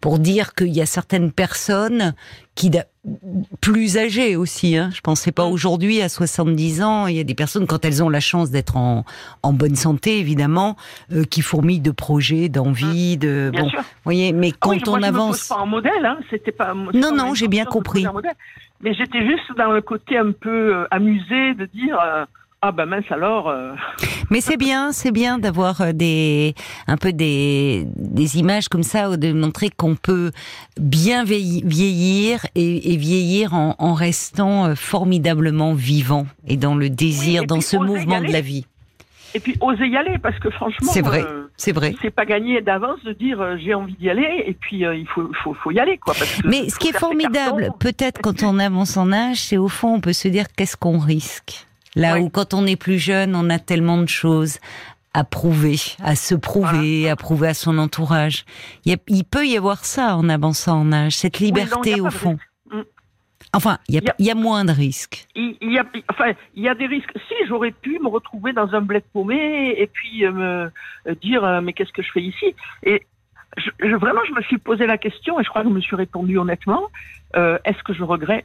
pour 0.00 0.18
dire 0.18 0.54
qu'il 0.54 0.68
y 0.68 0.80
a 0.80 0.86
certaines 0.86 1.30
personnes 1.30 1.51
personnes 1.52 2.14
qui 2.54 2.70
plus 3.60 3.98
âgées 3.98 4.36
aussi. 4.36 4.76
Hein. 4.76 4.88
Je 4.94 5.00
pensais 5.02 5.32
pas 5.32 5.46
mm. 5.46 5.52
aujourd'hui 5.52 6.00
à 6.00 6.08
70 6.08 6.82
ans. 6.82 7.06
Il 7.06 7.16
y 7.16 7.20
a 7.20 7.24
des 7.24 7.34
personnes 7.34 7.66
quand 7.66 7.84
elles 7.84 8.02
ont 8.02 8.08
la 8.08 8.20
chance 8.20 8.50
d'être 8.50 8.76
en, 8.76 9.04
en 9.42 9.52
bonne 9.52 9.76
santé, 9.76 10.18
évidemment, 10.18 10.76
euh, 11.12 11.24
qui 11.24 11.42
fourmillent 11.42 11.80
de 11.80 11.90
projets, 11.90 12.48
d'envie, 12.48 13.16
mm. 13.16 13.20
de 13.20 13.52
bon. 13.54 13.70
voyez, 14.04 14.32
mais 14.32 14.52
ah 14.54 14.56
quand 14.60 14.88
on 14.88 15.02
avance, 15.02 15.48
pas 15.48 15.56
en 15.56 15.66
modèle. 15.66 16.06
Hein. 16.06 16.18
C'était 16.30 16.52
pas. 16.52 16.72
Non, 16.74 17.14
non, 17.14 17.34
j'ai 17.34 17.48
bien 17.48 17.66
compris. 17.66 18.06
Mais 18.80 18.94
j'étais 18.94 19.24
juste 19.26 19.56
dans 19.56 19.70
le 19.72 19.82
côté 19.82 20.16
un 20.16 20.32
peu 20.32 20.74
euh, 20.74 20.86
amusé 20.90 21.54
de 21.54 21.66
dire. 21.66 21.98
Euh, 22.00 22.24
ah 22.64 22.70
ben 22.70 22.86
mince 22.86 23.10
alors. 23.10 23.48
Euh. 23.48 23.72
Mais 24.30 24.40
c'est 24.40 24.56
bien, 24.56 24.92
c'est 24.92 25.10
bien 25.10 25.38
d'avoir 25.38 25.80
euh, 25.80 25.92
des 25.92 26.54
un 26.86 26.96
peu 26.96 27.12
des, 27.12 27.84
des 27.96 28.38
images 28.38 28.68
comme 28.68 28.84
ça 28.84 29.10
ou 29.10 29.16
de 29.16 29.32
montrer 29.32 29.68
qu'on 29.68 29.96
peut 29.96 30.30
bien 30.76 31.24
vieillir 31.24 32.46
et, 32.54 32.96
vieillir 32.96 33.52
en, 33.52 33.74
en, 33.80 33.94
restant 33.94 34.66
euh, 34.66 34.74
formidablement 34.76 35.74
vivant 35.74 36.28
et 36.46 36.56
dans 36.56 36.76
le 36.76 36.88
désir, 36.88 37.46
dans 37.46 37.60
ce 37.60 37.76
mouvement 37.76 38.20
de 38.20 38.30
la 38.30 38.40
vie. 38.40 38.64
Et 39.34 39.40
puis 39.40 39.56
oser 39.60 39.88
y 39.88 39.96
aller 39.96 40.18
parce 40.18 40.38
que 40.38 40.50
franchement, 40.50 40.92
c'est 40.92 41.02
vrai, 41.02 41.24
c'est 41.56 41.72
vrai. 41.72 41.96
C'est 42.00 42.14
pas 42.14 42.26
gagné 42.26 42.60
d'avance 42.60 43.02
de 43.02 43.12
dire 43.12 43.58
j'ai 43.58 43.74
envie 43.74 43.94
d'y 43.94 44.08
aller 44.08 44.44
et 44.46 44.52
puis 44.52 44.82
il 44.82 45.06
faut, 45.08 45.28
faut, 45.42 45.54
faut 45.54 45.72
y 45.72 45.80
aller 45.80 45.98
quoi. 45.98 46.14
Parce 46.16 46.40
que 46.40 46.46
Mais 46.46 46.68
ce 46.68 46.78
qui 46.78 46.88
est 46.90 46.96
formidable, 46.96 47.70
peut-être 47.80 48.20
quand 48.22 48.44
on 48.44 48.60
avance 48.60 48.96
en 48.96 49.10
âge, 49.10 49.38
c'est 49.38 49.56
au 49.56 49.68
fond 49.68 49.94
on 49.94 50.00
peut 50.00 50.12
se 50.12 50.28
dire 50.28 50.44
qu'est-ce 50.54 50.76
qu'on 50.76 50.98
risque? 50.98 51.66
Là 51.94 52.18
où 52.18 52.28
quand 52.28 52.54
on 52.54 52.66
est 52.66 52.76
plus 52.76 52.98
jeune, 52.98 53.34
on 53.34 53.50
a 53.50 53.58
tellement 53.58 53.98
de 53.98 54.08
choses 54.08 54.58
à 55.14 55.24
prouver, 55.24 55.76
à 56.02 56.16
se 56.16 56.34
prouver, 56.34 57.10
à 57.10 57.16
prouver 57.16 57.48
à 57.48 57.54
son 57.54 57.78
entourage. 57.78 58.44
Il, 58.84 59.24
peut 59.24 59.46
y 59.46 59.56
avoir 59.56 59.84
ça 59.84 60.16
en 60.16 60.28
avançant 60.28 60.80
en 60.80 60.92
âge, 60.92 61.16
cette 61.16 61.38
liberté 61.38 62.00
au 62.00 62.10
fond. 62.10 62.38
Mm. 62.70 62.80
Enfin, 63.52 63.78
il 63.88 64.00
y, 64.18 64.30
a, 64.30 64.34
moins 64.34 64.64
de 64.64 64.72
risques. 64.72 65.26
Il 65.34 65.56
y 65.60 65.78
a, 65.78 65.84
enfin, 66.08 66.32
il 66.54 66.62
y 66.62 66.68
a 66.68 66.74
des 66.74 66.86
risques. 66.86 67.12
Si 67.28 67.34
j'aurais 67.46 67.72
pu 67.72 67.98
me 67.98 68.08
retrouver 68.08 68.54
dans 68.54 68.74
un 68.74 68.80
bled 68.80 69.02
paumé 69.12 69.74
et 69.76 69.86
puis 69.86 70.24
euh, 70.24 70.32
me 70.32 70.70
euh, 71.06 71.14
dire 71.20 71.44
euh, 71.44 71.60
mais 71.60 71.74
qu'est-ce 71.74 71.92
que 71.92 72.02
je 72.02 72.10
fais 72.10 72.22
ici? 72.22 72.54
Et 72.82 73.02
je, 73.58 73.94
vraiment, 73.96 74.22
je 74.26 74.32
me 74.32 74.40
suis 74.42 74.56
posé 74.56 74.86
la 74.86 74.96
question 74.96 75.38
et 75.38 75.44
je 75.44 75.50
crois 75.50 75.62
que 75.62 75.68
je 75.68 75.74
me 75.74 75.80
suis 75.82 75.96
répondu 75.96 76.38
honnêtement. 76.38 76.88
Est-ce 77.34 77.82
que 77.82 77.94
je 77.94 78.02
regrette? 78.02 78.44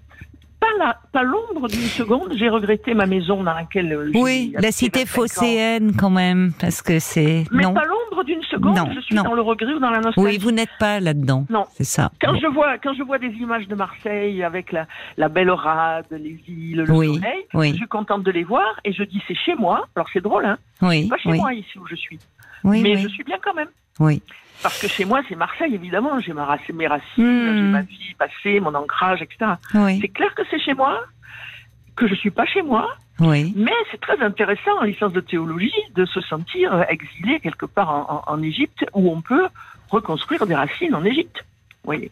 Pas 0.60 0.68
la, 0.80 0.98
pas 1.12 1.24
l'ombre 1.24 1.68
d'une 1.68 1.82
seconde, 1.82 2.34
j'ai 2.36 2.50
regretté 2.50 2.94
ma 2.94 3.06
maison 3.06 3.44
dans 3.44 3.54
laquelle. 3.54 3.92
Euh, 3.92 4.12
oui, 4.16 4.54
la 4.58 4.72
cité 4.72 5.06
phocéenne 5.06 5.96
quand 5.96 6.10
même, 6.10 6.52
parce 6.60 6.82
que 6.82 7.00
c'est. 7.00 7.46
Mais 7.52 7.64
pas 7.64 7.86
l'ombre 7.86 8.24
d'une 8.24 8.42
seconde. 8.44 8.76
Non, 8.76 8.90
je 8.94 9.00
suis 9.02 9.16
dans 9.16 9.34
le 9.34 9.42
regret 9.42 9.74
ou 9.74 9.80
dans 9.80 9.92
la 9.92 10.00
nostalgie. 10.00 10.38
Oui, 10.38 10.38
vous 10.38 10.52
n'êtes 10.52 10.76
pas 10.80 11.00
là-dedans. 11.00 11.46
Non, 11.50 11.66
c'est 11.74 11.84
ça. 11.84 12.12
Quand 12.22 12.36
je 12.40 12.48
vois, 12.48 12.78
quand 12.78 12.94
je 12.94 13.04
vois 13.04 13.20
des 13.20 13.30
images 13.30 13.68
de 13.68 13.76
Marseille 13.76 14.44
avec 14.44 14.72
la, 14.72 14.88
la 15.18 15.30
belle 15.30 15.52
rade, 15.52 16.06
les 16.12 16.40
îles, 16.48 16.78
le 16.78 16.86
soleil, 16.88 17.46
je 17.54 17.76
suis 17.76 17.88
contente 17.88 18.24
de 18.24 18.32
les 18.32 18.44
voir 18.44 18.80
et 18.84 18.94
je 18.94 19.04
dis 19.04 19.22
c'est 19.28 19.36
chez 19.36 19.56
moi. 19.56 19.88
Alors 19.96 20.08
c'est 20.12 20.22
drôle, 20.22 20.46
hein. 20.46 20.58
Oui. 20.82 21.08
Pas 21.08 21.18
chez 21.18 21.34
moi 21.34 21.54
ici 21.54 21.78
où 21.78 21.88
je 21.88 21.96
suis. 21.96 22.20
Oui, 22.64 22.82
mais 22.82 22.98
je 22.98 23.08
suis 23.08 23.24
bien 23.24 23.38
quand 23.44 23.54
même. 23.54 23.70
Oui. 24.00 24.22
Parce 24.64 24.80
que 24.82 24.88
chez 24.88 25.06
moi, 25.06 25.22
c'est 25.30 25.36
Marseille, 25.36 25.74
évidemment. 25.74 26.20
J'ai 26.20 26.34
mes 26.34 26.42
racines, 26.88 27.06
j'ai 27.16 27.72
ma 27.72 27.82
vie 27.82 28.16
passée, 28.18 28.60
mon 28.60 28.74
ancrage, 28.74 29.22
etc. 29.22 29.52
C'est 30.02 30.10
clair 30.10 30.34
que 30.36 30.42
c'est 30.50 30.60
chez 30.60 30.74
moi, 30.74 31.06
que 31.96 32.08
je 32.08 32.16
suis 32.16 32.32
pas 32.32 32.46
chez 32.46 32.62
moi. 32.62 32.96
Oui. 33.20 33.54
Mais 33.56 33.74
c'est 33.92 34.00
très 34.00 34.20
intéressant 34.22 34.80
en 34.80 34.84
licence 34.84 35.14
de 35.14 35.22
théologie 35.22 35.72
de 35.96 36.06
se 36.06 36.22
sentir 36.22 36.86
exilé 36.90 37.40
quelque 37.40 37.66
part 37.66 38.24
en, 38.28 38.42
Égypte 38.42 38.86
où 38.94 39.12
on 39.12 39.22
peut 39.22 39.48
reconstruire 39.90 40.46
des 40.46 40.56
racines 40.56 40.94
en 40.94 41.04
Égypte. 41.04 41.46
Oui. 41.86 42.12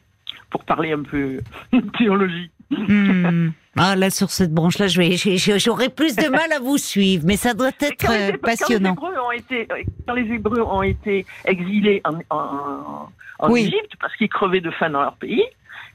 Pour 0.50 0.64
parler 0.64 0.94
un 0.94 1.04
peu 1.04 1.42
théologie. 1.98 2.50
Hmm. 2.72 3.50
Ah 3.78 3.96
là 3.96 4.10
sur 4.10 4.32
cette 4.32 4.54
branche 4.54 4.80
là, 4.80 4.88
j'aurais 4.88 5.90
plus 5.90 6.16
de 6.16 6.30
mal 6.30 6.52
à 6.52 6.60
vous 6.60 6.78
suivre, 6.78 7.24
mais 7.26 7.36
ça 7.36 7.54
doit 7.54 7.72
être 7.80 8.10
euh, 8.10 8.38
passionnant. 8.38 8.96
Quand 8.96 9.10
les, 9.10 9.14
Hébreux 9.14 9.28
ont 9.28 9.32
été, 9.32 9.68
quand 10.08 10.14
les 10.14 10.34
Hébreux 10.34 10.62
ont 10.62 10.82
été 10.82 11.26
exilés 11.46 12.02
en, 12.06 13.10
en, 13.40 13.56
Égypte 13.56 13.94
parce 14.00 14.16
qu'ils 14.16 14.30
crevaient 14.30 14.62
de 14.62 14.72
faim 14.72 14.90
dans 14.90 15.02
leur 15.02 15.18
pays, 15.18 15.44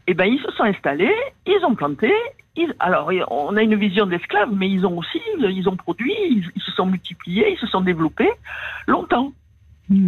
eh 0.06 0.14
ben 0.14 0.26
ils 0.26 0.40
se 0.40 0.50
sont 0.52 0.64
installés, 0.64 1.14
ils 1.46 1.64
ont 1.64 1.74
planté. 1.74 2.12
Ils, 2.56 2.74
alors 2.78 3.10
on 3.30 3.56
a 3.56 3.62
une 3.62 3.76
vision 3.76 4.06
d'esclaves, 4.06 4.50
mais 4.54 4.68
ils 4.68 4.86
ont 4.86 4.98
aussi, 4.98 5.20
ils 5.38 5.68
ont 5.68 5.76
produit, 5.76 6.14
ils, 6.28 6.62
se 6.62 6.70
sont 6.72 6.86
multipliés, 6.86 7.52
ils 7.52 7.58
se 7.58 7.66
sont 7.66 7.80
développés 7.80 8.30
longtemps, 8.86 9.32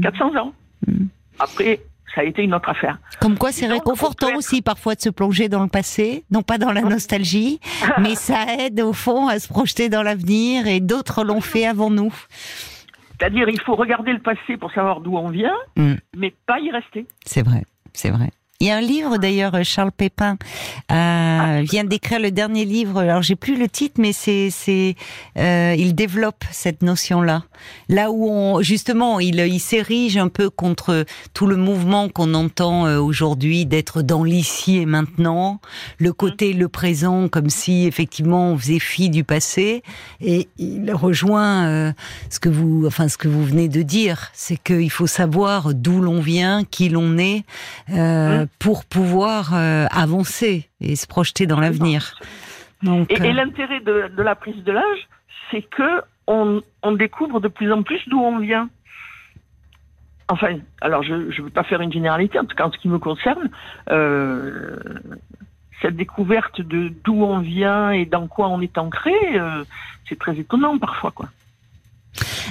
400 0.02 0.30
hmm. 0.32 0.36
ans. 0.36 0.54
Hmm. 0.86 1.06
Après, 1.38 1.80
ça 2.14 2.20
a 2.20 2.24
été 2.24 2.42
une 2.42 2.54
autre 2.54 2.68
affaire. 2.68 2.98
Comme 3.20 3.38
quoi, 3.38 3.52
c'est 3.52 3.66
réconfortant 3.66 4.34
aussi 4.36 4.62
parfois 4.62 4.94
de 4.94 5.00
se 5.00 5.08
plonger 5.08 5.48
dans 5.48 5.62
le 5.62 5.68
passé, 5.68 6.24
non 6.30 6.42
pas 6.42 6.58
dans 6.58 6.72
la 6.72 6.82
nostalgie, 6.82 7.60
mais 8.00 8.14
ça 8.14 8.44
aide 8.58 8.80
au 8.80 8.92
fond 8.92 9.28
à 9.28 9.38
se 9.38 9.48
projeter 9.48 9.88
dans 9.88 10.02
l'avenir 10.02 10.66
et 10.66 10.80
d'autres 10.80 11.24
l'ont 11.24 11.40
fait 11.40 11.66
avant 11.66 11.90
nous. 11.90 12.12
C'est-à-dire, 13.18 13.48
il 13.48 13.60
faut 13.60 13.76
regarder 13.76 14.12
le 14.12 14.18
passé 14.18 14.56
pour 14.56 14.72
savoir 14.72 15.00
d'où 15.00 15.16
on 15.16 15.28
vient, 15.28 15.54
mm. 15.76 15.94
mais 16.16 16.34
pas 16.46 16.58
y 16.58 16.70
rester. 16.70 17.06
C'est 17.24 17.42
vrai, 17.42 17.64
c'est 17.92 18.10
vrai. 18.10 18.30
Il 18.62 18.66
y 18.66 18.70
a 18.70 18.76
un 18.76 18.80
livre 18.80 19.16
d'ailleurs, 19.16 19.56
Charles 19.64 19.90
Pépin 19.90 20.34
euh, 20.34 20.94
ah. 20.94 21.62
vient 21.62 21.82
d'écrire 21.82 22.20
le 22.20 22.30
dernier 22.30 22.64
livre. 22.64 23.00
Alors 23.00 23.20
j'ai 23.20 23.34
plus 23.34 23.58
le 23.58 23.68
titre, 23.68 23.96
mais 23.98 24.12
c'est 24.12 24.50
c'est 24.50 24.94
euh, 25.36 25.74
il 25.76 25.96
développe 25.96 26.44
cette 26.52 26.82
notion-là. 26.82 27.42
Là 27.88 28.12
où 28.12 28.30
on 28.30 28.62
justement 28.62 29.18
il 29.18 29.40
il 29.40 29.58
s'érige 29.58 30.16
un 30.16 30.28
peu 30.28 30.48
contre 30.48 31.04
tout 31.34 31.48
le 31.48 31.56
mouvement 31.56 32.08
qu'on 32.08 32.34
entend 32.34 32.86
euh, 32.86 33.00
aujourd'hui 33.00 33.66
d'être 33.66 34.00
dans 34.00 34.22
l'ici 34.22 34.76
et 34.78 34.86
maintenant, 34.86 35.60
le 35.98 36.10
mmh. 36.10 36.14
côté 36.14 36.52
le 36.52 36.68
présent 36.68 37.26
comme 37.26 37.50
si 37.50 37.86
effectivement 37.86 38.52
on 38.52 38.56
faisait 38.56 38.78
fi 38.78 39.10
du 39.10 39.24
passé. 39.24 39.82
Et 40.20 40.46
il 40.58 40.94
rejoint 40.94 41.66
euh, 41.66 41.92
ce 42.30 42.38
que 42.38 42.48
vous 42.48 42.84
enfin 42.86 43.08
ce 43.08 43.18
que 43.18 43.26
vous 43.26 43.44
venez 43.44 43.66
de 43.66 43.82
dire, 43.82 44.30
c'est 44.34 44.56
qu'il 44.56 44.92
faut 44.92 45.08
savoir 45.08 45.74
d'où 45.74 46.00
l'on 46.00 46.20
vient, 46.20 46.62
qui 46.62 46.90
l'on 46.90 47.18
est. 47.18 47.42
Euh, 47.90 48.44
mmh 48.44 48.48
pour 48.58 48.84
pouvoir 48.84 49.54
euh, 49.54 49.86
avancer 49.90 50.68
et 50.80 50.96
se 50.96 51.06
projeter 51.06 51.46
dans 51.46 51.60
l'avenir. 51.60 52.14
Et, 52.84 52.88
euh, 52.88 53.32
l'intérêt 53.32 53.80
de, 53.80 54.22
la 54.22 54.34
prise 54.34 54.62
de 54.64 54.72
l'âge, 54.72 55.08
c'est 55.50 55.62
que 55.62 56.02
on, 56.26 56.62
découvre 56.92 57.40
de 57.40 57.48
plus 57.48 57.70
en 57.72 57.82
plus 57.82 58.00
d'où 58.08 58.20
on 58.20 58.38
vient. 58.38 58.68
Enfin, 60.28 60.58
alors 60.80 61.02
je 61.02 61.14
ne 61.14 61.42
veux 61.42 61.50
pas 61.50 61.64
faire 61.64 61.80
une 61.80 61.92
généralité, 61.92 62.38
en 62.38 62.44
tout 62.44 62.56
cas 62.56 62.66
en 62.66 62.72
ce 62.72 62.78
qui 62.78 62.88
me 62.88 62.98
concerne, 62.98 63.50
euh, 63.90 64.76
cette 65.82 65.96
découverte 65.96 66.60
de 66.60 66.92
d'où 67.04 67.22
on 67.22 67.40
vient 67.40 67.90
et 67.90 68.06
dans 68.06 68.28
quoi 68.28 68.48
on 68.48 68.60
est 68.60 68.78
ancré, 68.78 69.12
c'est 70.08 70.18
très 70.18 70.38
étonnant 70.38 70.78
parfois, 70.78 71.10
quoi. 71.10 71.28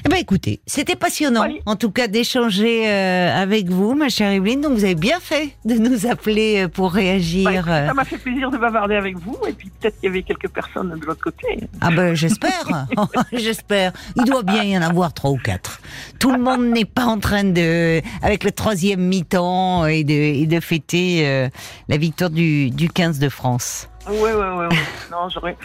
Eh 0.04 0.10
ben 0.10 0.17
écoutez, 0.17 0.62
c'était 0.65 0.95
passionnant, 0.95 1.45
en 1.65 1.76
tout 1.76 1.91
cas 1.91 2.08
d'échanger 2.08 2.89
euh, 2.89 3.41
avec 3.41 3.69
vous, 3.69 3.93
ma 3.93 4.10
chère 4.10 4.32
Evelyne. 4.32 4.62
Donc 4.62 4.74
vous 4.74 4.84
avez 4.84 4.95
bien 4.95 5.19
fait 5.19 5.56
de 5.65 5.76
nous 5.76 6.08
appeler 6.08 6.63
euh, 6.63 6.67
pour 6.67 6.91
réagir. 6.91 7.65
Bah, 7.65 7.88
ça 7.88 7.93
m'a 7.93 8.04
fait 8.04 8.17
plaisir 8.17 8.50
de 8.50 8.58
bavarder 8.58 8.95
avec 8.95 9.17
vous, 9.17 9.38
et 9.47 9.54
puis 9.54 9.69
peut-être 9.80 10.00
qu'il 10.00 10.10
y 10.10 10.12
avait 10.12 10.24
quelques 10.24 10.50
personnes 10.50 10.97
de 11.00 11.06
l'autre 11.06 11.24
côté. 11.24 11.60
Ah 11.80 11.91
ben 11.91 12.15
j'espère, 12.15 12.88
j'espère. 13.34 13.93
Il 14.15 14.24
doit 14.24 14.43
bien 14.43 14.63
y 14.63 14.78
en 14.78 14.82
avoir 14.82 15.13
trois 15.13 15.32
ou 15.32 15.38
quatre. 15.38 15.82
Tout 16.19 16.32
le 16.32 16.39
monde 16.39 16.65
n'est 16.65 16.86
pas 16.86 17.06
en 17.06 17.19
train 17.19 17.43
de, 17.43 18.02
avec 18.24 18.43
le 18.43 18.52
troisième 18.52 19.02
mi-temps 19.02 19.86
et 19.86 20.04
de, 20.04 20.13
et 20.13 20.47
de 20.47 20.60
fêter 20.60 21.28
euh, 21.28 21.50
la 21.88 21.97
victoire 21.97 22.30
du, 22.30 22.71
du 22.71 22.89
15 22.89 23.19
de 23.19 23.30
France. 23.30 23.91
Ouais, 24.08 24.34
ouais, 24.34 24.34
ouais. 24.34 24.70
non, 25.12 25.30
j'aurais. 25.30 25.58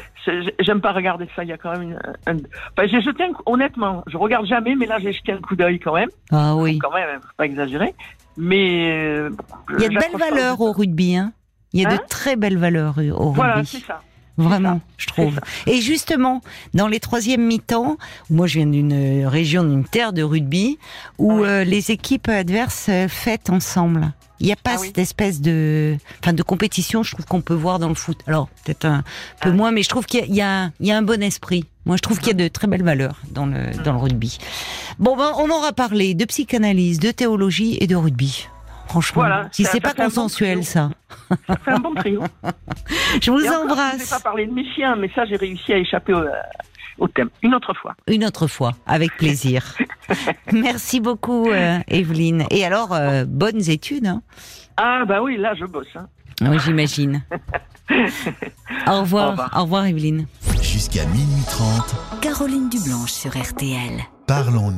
J'aime 0.60 0.80
pas 0.80 0.92
regarder 0.92 1.28
ça. 1.34 1.44
Il 1.44 1.48
y 1.48 1.52
a 1.52 1.58
quand 1.58 1.72
même 1.72 1.82
une. 1.82 1.98
Un... 2.26 2.36
Enfin, 2.36 2.86
j'ai 2.86 3.00
jeté 3.00 3.24
un... 3.24 3.32
honnêtement, 3.46 4.02
je 4.06 4.16
regarde 4.16 4.46
jamais, 4.46 4.74
mais 4.74 4.86
là 4.86 4.98
j'ai 4.98 5.12
jeté 5.12 5.32
un 5.32 5.40
coup 5.40 5.56
d'œil 5.56 5.78
quand 5.78 5.94
même. 5.94 6.10
Ah 6.30 6.54
oui. 6.54 6.78
Quand 6.78 6.92
même, 6.92 7.20
faut 7.20 7.28
pas 7.36 7.46
exagérer. 7.46 7.94
Mais 8.36 8.90
euh, 8.90 9.30
il 9.78 9.82
y 9.82 9.86
a 9.86 9.88
de 9.88 9.94
belles 9.94 10.18
valeurs 10.18 10.60
au 10.60 10.72
rugby, 10.72 11.16
hein. 11.16 11.32
Il 11.72 11.82
y 11.82 11.86
a 11.86 11.90
de 11.90 11.94
hein 11.94 12.04
très 12.08 12.36
belles 12.36 12.58
valeurs 12.58 12.98
au 12.98 13.00
rugby. 13.00 13.36
Voilà, 13.36 13.64
c'est 13.64 13.80
ça. 13.80 14.00
Vraiment, 14.38 14.80
je 14.98 15.06
trouve. 15.06 15.40
Et 15.66 15.80
justement, 15.80 16.42
dans 16.74 16.88
les 16.88 17.00
troisièmes 17.00 17.46
mi-temps, 17.46 17.96
moi 18.28 18.46
je 18.46 18.58
viens 18.58 18.66
d'une 18.66 19.26
région, 19.26 19.64
d'une 19.64 19.84
terre 19.84 20.12
de 20.12 20.22
rugby, 20.22 20.78
où 21.18 21.44
euh, 21.44 21.64
les 21.64 21.90
équipes 21.90 22.28
adverses 22.28 22.86
euh, 22.88 23.08
fêtent 23.08 23.50
ensemble. 23.50 24.12
Il 24.38 24.46
n'y 24.46 24.52
a 24.52 24.56
pas 24.56 24.72
ah 24.74 24.78
cette 24.78 24.98
espèce 24.98 25.40
de, 25.40 25.96
enfin, 26.22 26.34
de 26.34 26.42
compétition, 26.42 27.02
je 27.02 27.12
trouve 27.12 27.24
qu'on 27.24 27.40
peut 27.40 27.54
voir 27.54 27.78
dans 27.78 27.88
le 27.88 27.94
foot. 27.94 28.18
Alors 28.26 28.48
peut-être 28.64 28.84
un 28.84 29.02
peu 29.40 29.48
ah. 29.48 29.52
moins, 29.52 29.72
mais 29.72 29.82
je 29.82 29.88
trouve 29.88 30.04
qu'il 30.04 30.34
y, 30.34 30.42
a, 30.42 30.70
il 30.80 30.86
y 30.86 30.92
a 30.92 30.98
un 30.98 31.02
bon 31.02 31.22
esprit. 31.22 31.64
Moi, 31.86 31.96
je 31.96 32.02
trouve 32.02 32.18
qu'il 32.18 32.28
y 32.28 32.30
a 32.32 32.34
de 32.34 32.48
très 32.48 32.66
belles 32.66 32.82
valeurs 32.82 33.22
dans 33.30 33.46
le 33.46 33.70
dans 33.84 33.92
le 33.92 33.98
rugby. 33.98 34.38
Bon, 34.98 35.16
ben, 35.16 35.32
on 35.38 35.48
aura 35.48 35.72
parlé 35.72 36.14
de 36.14 36.24
psychanalyse, 36.26 36.98
de 36.98 37.12
théologie 37.12 37.78
et 37.80 37.86
de 37.86 37.96
rugby. 37.96 38.48
Franchement, 38.88 39.24
si 39.52 39.64
c'est 39.64 39.80
pas 39.80 39.94
consensuel, 39.94 40.64
ça. 40.64 40.90
Ça 41.46 41.56
fait 41.56 41.72
un 41.72 41.78
bon 41.80 41.94
trio. 41.94 42.22
je 43.20 43.30
vous 43.30 43.46
embrasse. 43.46 43.98
je 43.98 44.04
ne 44.04 44.10
pas 44.10 44.20
parler 44.20 44.46
de 44.46 44.52
mes 44.52 44.64
chiens, 44.74 44.96
mais 44.96 45.10
ça, 45.14 45.24
j'ai 45.26 45.36
réussi 45.36 45.72
à 45.72 45.78
échapper 45.78 46.14
au, 46.14 46.22
au 46.98 47.08
thème. 47.08 47.30
Une 47.42 47.54
autre 47.54 47.74
fois. 47.74 47.94
Une 48.06 48.24
autre 48.24 48.46
fois, 48.46 48.72
avec 48.86 49.16
plaisir. 49.16 49.74
Merci 50.52 51.00
beaucoup, 51.00 51.48
euh, 51.50 51.78
Evelyne. 51.88 52.44
Et 52.50 52.64
alors, 52.64 52.92
euh, 52.92 53.24
bonnes 53.26 53.68
études. 53.68 54.06
Hein. 54.06 54.22
ah, 54.76 55.04
bah 55.06 55.22
oui, 55.22 55.36
là, 55.36 55.54
je 55.54 55.64
bosse. 55.64 55.88
Hein. 55.96 56.06
Oui, 56.42 56.58
j'imagine. 56.64 57.22
au 58.86 59.00
revoir. 59.00 59.50
Au 59.56 59.62
revoir, 59.62 59.86
Evelyne. 59.86 60.26
Jusqu'à 60.62 61.04
minuit 61.06 61.44
30. 61.48 62.20
Caroline 62.20 62.68
Dublanche 62.68 63.12
sur 63.12 63.30
RTL. 63.30 64.02
Parlons-nous. 64.26 64.74